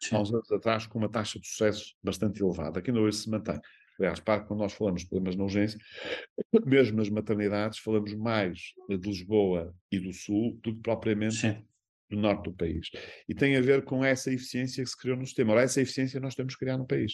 [0.02, 0.16] Sim.
[0.16, 2.80] há uns anos atrás, com uma taxa de sucesso bastante elevada.
[2.80, 3.60] Aqui ainda hoje se mantém.
[4.00, 5.80] Aliás, para quando nós falamos de problemas na urgência,
[6.66, 11.64] mesmo nas maternidades, falamos mais de Lisboa e do Sul do que propriamente Sim.
[12.10, 12.90] do norte do país.
[13.30, 15.54] E tem a ver com essa eficiência que se criou no sistema.
[15.54, 17.14] Ora, essa eficiência nós temos que criar no país.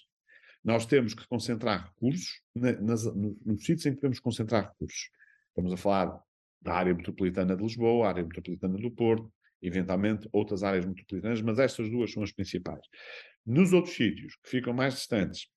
[0.64, 5.10] Nós temos que concentrar recursos na, nas, nos, nos sítios em que podemos concentrar recursos.
[5.50, 6.20] Estamos a falar
[6.62, 9.32] da área metropolitana de Lisboa, área metropolitana do Porto,
[9.62, 12.86] eventualmente outras áreas metropolitanas, mas estas duas são as principais.
[13.46, 15.48] Nos outros sítios, que ficam mais distantes,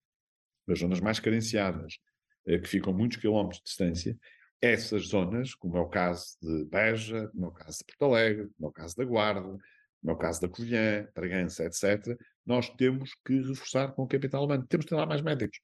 [0.67, 1.99] das zonas mais carenciadas,
[2.47, 4.19] eh, que ficam muitos quilómetros de distância,
[4.61, 8.49] essas zonas, como é o caso de Beja, como é o caso de Porto Alegre,
[8.57, 12.69] como é o caso da Guarda, como é o caso da Covilhã, Bragança, etc., nós
[12.71, 14.67] temos que reforçar com o capital humano.
[14.69, 15.59] Temos que ter lá mais médicos.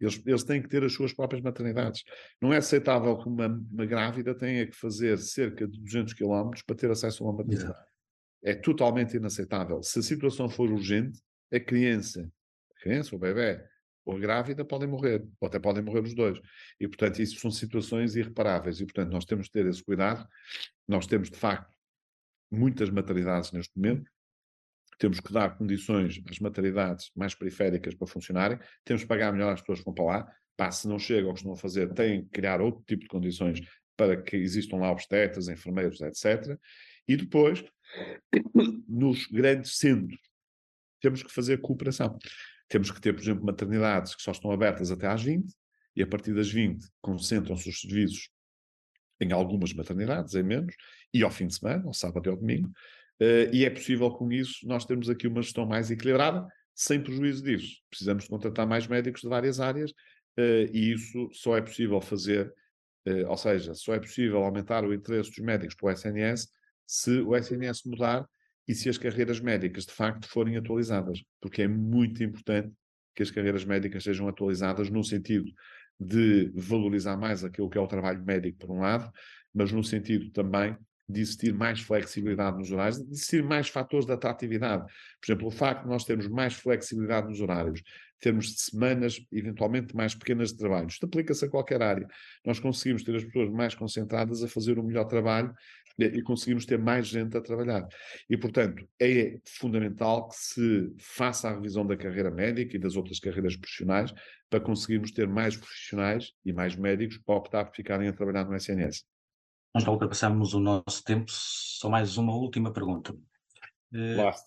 [0.00, 2.02] Eles, eles têm que ter as suas próprias maternidades.
[2.40, 6.76] Não é aceitável que uma, uma grávida tenha que fazer cerca de 200 quilómetros para
[6.76, 7.78] ter acesso a uma maternidade.
[8.42, 9.82] É totalmente inaceitável.
[9.82, 11.20] Se a situação for urgente,
[11.52, 12.28] a criança,
[12.76, 13.64] a criança, o bebê,
[14.04, 16.40] ou a grávida podem morrer, ou até podem morrer os dois.
[16.80, 18.80] E, portanto, isso são situações irreparáveis.
[18.80, 20.26] E, portanto, nós temos de ter esse cuidado.
[20.88, 21.72] Nós temos, de facto,
[22.50, 24.10] muitas maternidades neste momento.
[25.02, 28.56] Temos que dar condições às maternidades mais periféricas para funcionarem.
[28.84, 30.32] Temos que pagar melhor às pessoas que vão para lá.
[30.56, 33.60] Pá, se não chegam ou estão a fazer, têm que criar outro tipo de condições
[33.96, 36.56] para que existam lá obstetras, enfermeiros, etc.
[37.08, 37.64] E depois,
[38.88, 40.20] nos grandes centros,
[41.00, 42.16] temos que fazer cooperação.
[42.68, 45.52] Temos que ter, por exemplo, maternidades que só estão abertas até às 20
[45.96, 48.30] e a partir das 20 concentram-se os serviços
[49.20, 50.76] em algumas maternidades, em menos,
[51.12, 52.70] e ao fim de semana, ao sábado e ao domingo.
[53.20, 57.42] Uh, e é possível, com isso, nós termos aqui uma gestão mais equilibrada, sem prejuízo
[57.44, 57.76] disso.
[57.88, 62.52] Precisamos contratar mais médicos de várias áreas uh, e isso só é possível fazer
[63.06, 66.48] Uh, ou seja, só é possível aumentar o interesse dos médicos para o SNS
[66.86, 68.24] se o SNS mudar
[68.68, 72.72] e se as carreiras médicas de facto forem atualizadas, porque é muito importante
[73.14, 75.50] que as carreiras médicas sejam atualizadas no sentido
[75.98, 79.10] de valorizar mais aquilo que é o trabalho médico, por um lado,
[79.52, 80.76] mas no sentido também
[81.08, 84.84] de existir mais flexibilidade nos horários, de existir mais fatores de atratividade.
[85.20, 87.82] Por exemplo, o facto de nós termos mais flexibilidade nos horários,
[88.20, 92.06] termos semanas eventualmente mais pequenas de trabalho, isto aplica-se a qualquer área.
[92.46, 95.52] Nós conseguimos ter as pessoas mais concentradas a fazer o melhor trabalho
[95.98, 97.86] e conseguimos ter mais gente a trabalhar.
[98.30, 103.18] E, portanto, é fundamental que se faça a revisão da carreira médica e das outras
[103.18, 104.14] carreiras profissionais
[104.48, 108.56] para conseguirmos ter mais profissionais e mais médicos para optar por ficarem a trabalhar no
[108.56, 109.11] SNS.
[109.74, 113.16] Nós já ultrapassamos o nosso tempo, só mais uma última pergunta.
[113.90, 114.44] Last.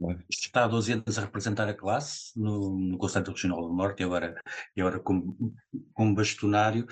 [0.00, 4.00] Uh, está há 12 anos a representar a classe no, no Conselho Regional do Norte
[4.00, 4.40] e agora,
[4.76, 5.52] e agora como,
[5.92, 6.86] como bastonário.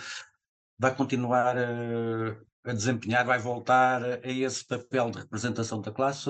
[0.77, 6.29] Vai continuar a, a desempenhar, vai voltar a esse papel de representação da classe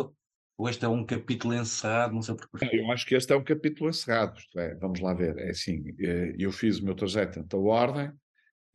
[0.58, 2.66] ou este é um capítulo encerrado no seu percurso?
[2.70, 4.38] Eu acho que este é um capítulo encerrado.
[4.56, 5.36] É, vamos lá ver.
[5.38, 8.10] É assim, eh, eu fiz o meu trajeto ante a ordem,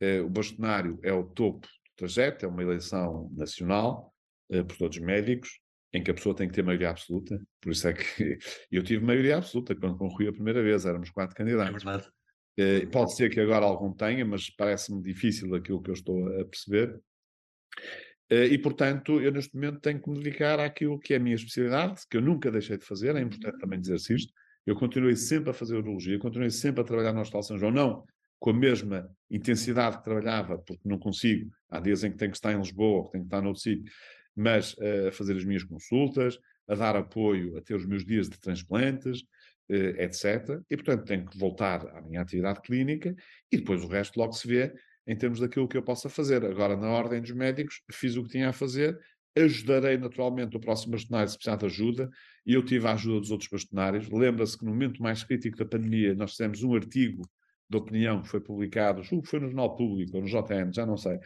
[0.00, 1.66] eh, o bastonário é o topo
[1.96, 4.12] trajeto, é uma eleição nacional
[4.50, 5.60] eh, por todos os médicos,
[5.92, 7.40] em que a pessoa tem que ter maioria absoluta.
[7.60, 8.38] Por isso é que
[8.70, 11.82] eu tive maioria absoluta quando concorri a primeira vez, éramos quatro candidatos.
[11.82, 12.90] É verdade.
[12.90, 17.00] Pode ser que agora algum tenha, mas parece-me difícil aquilo que eu estou a perceber.
[18.28, 21.34] Eh, e, portanto, eu neste momento tenho que me dedicar àquilo que é a minha
[21.34, 24.32] especialidade, que eu nunca deixei de fazer, é importante também dizer-se isto.
[24.64, 28.04] Eu continuei sempre a fazer urologia, continuei sempre a trabalhar no Hospital São João, não
[28.42, 32.36] com a mesma intensidade que trabalhava, porque não consigo, há dias em que tenho que
[32.36, 33.92] estar em Lisboa, que tenho que estar noutro sítio,
[34.34, 36.36] mas uh, a fazer as minhas consultas,
[36.66, 39.20] a dar apoio, a ter os meus dias de transplantes,
[39.70, 40.60] uh, etc.
[40.68, 43.14] E, portanto, tenho que voltar à minha atividade clínica
[43.50, 44.74] e depois o resto logo se vê
[45.06, 46.44] em termos daquilo que eu possa fazer.
[46.44, 48.98] Agora, na ordem dos médicos, fiz o que tinha a fazer,
[49.36, 52.10] ajudarei naturalmente o próximo bastonário se precisar de ajuda,
[52.44, 54.08] e eu tive a ajuda dos outros bastonários.
[54.10, 57.22] Lembra-se que no momento mais crítico da pandemia, nós fizemos um artigo
[57.72, 60.86] de opinião que foi publicado, julgo que foi no Jornal Público, ou no JN, já
[60.86, 61.18] não sei.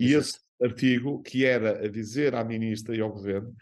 [0.00, 3.54] E esse artigo, que era a dizer à ministra e ao governo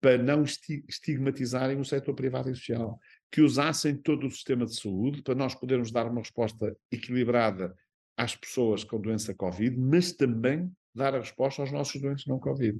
[0.00, 2.98] para não estigmatizarem o setor privado e social,
[3.30, 7.74] que usassem todo o sistema de saúde para nós podermos dar uma resposta equilibrada
[8.16, 12.78] às pessoas com doença Covid, mas também dar a resposta aos nossos doentes não Covid.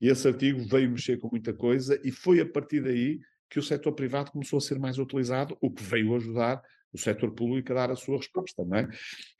[0.00, 3.20] E esse artigo veio mexer com muita coisa e foi a partir daí
[3.50, 6.62] que o setor privado começou a ser mais utilizado, o que veio ajudar
[6.92, 8.88] o setor público a dar a sua resposta, não é?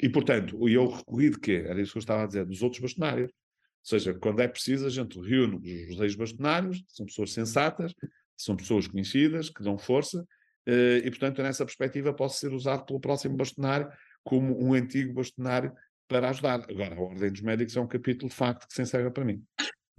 [0.00, 1.64] E, portanto, eu recorri de quê?
[1.66, 3.30] Era isso que eu estava a dizer, dos outros bastonários.
[3.30, 7.92] Ou seja, quando é preciso, a gente reúne os ex-bastonários, são pessoas sensatas,
[8.36, 10.24] são pessoas conhecidas, que dão força,
[10.66, 13.88] eh, e, portanto, nessa perspectiva, posso ser usado pelo próximo bastonário
[14.22, 15.72] como um antigo bastonário
[16.09, 16.64] para ajudar.
[16.70, 19.42] Agora, a Ordem dos Médicos é um capítulo de facto que se encerra para mim.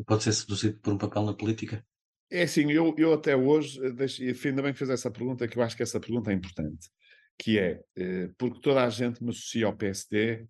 [0.05, 1.85] Pode ser seduzido por um papel na política?
[2.29, 5.61] É assim, eu, eu até hoje, deixo, ainda bem que fez essa pergunta, que eu
[5.61, 6.89] acho que essa pergunta é importante,
[7.37, 10.47] que é, eh, porque toda a gente me associa ao PSD,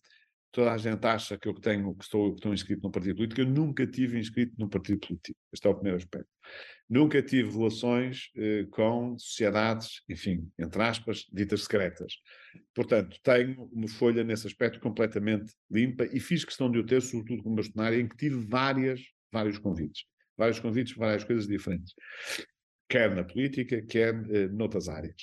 [0.53, 3.41] toda a gente acha que eu tenho, que estou, que estou inscrito num partido político,
[3.41, 5.37] eu nunca tive inscrito num partido político.
[5.51, 6.29] Este é o primeiro aspecto.
[6.87, 12.13] Nunca tive relações eh, com sociedades, enfim, entre aspas, ditas secretas.
[12.75, 17.41] Portanto, tenho uma folha nesse aspecto completamente limpa e fiz questão de o ter, sobretudo
[17.41, 20.03] como bastonário, em que tive várias, vários convites.
[20.37, 21.93] Vários convites para várias coisas diferentes.
[22.87, 25.15] Quer na política, quer eh, noutras áreas.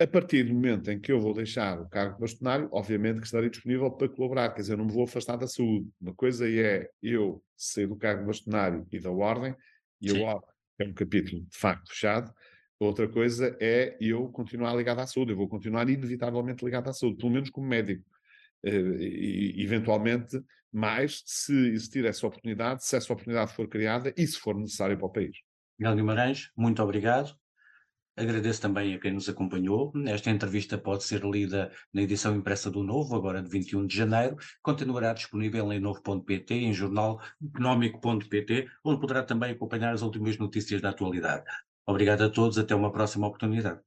[0.00, 3.26] A partir do momento em que eu vou deixar o cargo de bastonário, obviamente que
[3.26, 5.90] estarei disponível para colaborar, quer dizer, não me vou afastar da saúde.
[6.00, 9.54] Uma coisa é eu sair do cargo de bastonário e da ordem,
[10.00, 10.24] e Sim.
[10.24, 10.48] a ordem
[10.78, 12.32] é um capítulo de facto fechado.
[12.78, 17.18] Outra coisa é eu continuar ligado à saúde, eu vou continuar inevitavelmente ligado à saúde,
[17.18, 18.02] pelo menos como médico.
[18.64, 20.40] Uh, e, eventualmente,
[20.72, 25.06] mais se existir essa oportunidade, se essa oportunidade for criada e se for necessário para
[25.06, 25.36] o país.
[25.78, 27.38] Miguel Guimarães, muito obrigado.
[28.20, 29.90] Agradeço também a quem nos acompanhou.
[30.06, 34.36] Esta entrevista pode ser lida na edição impressa do Novo, agora de 21 de janeiro.
[34.60, 41.44] Continuará disponível em novo.pt, em jornaleconómico.pt, onde poderá também acompanhar as últimas notícias da atualidade.
[41.86, 43.80] Obrigado a todos, até uma próxima oportunidade.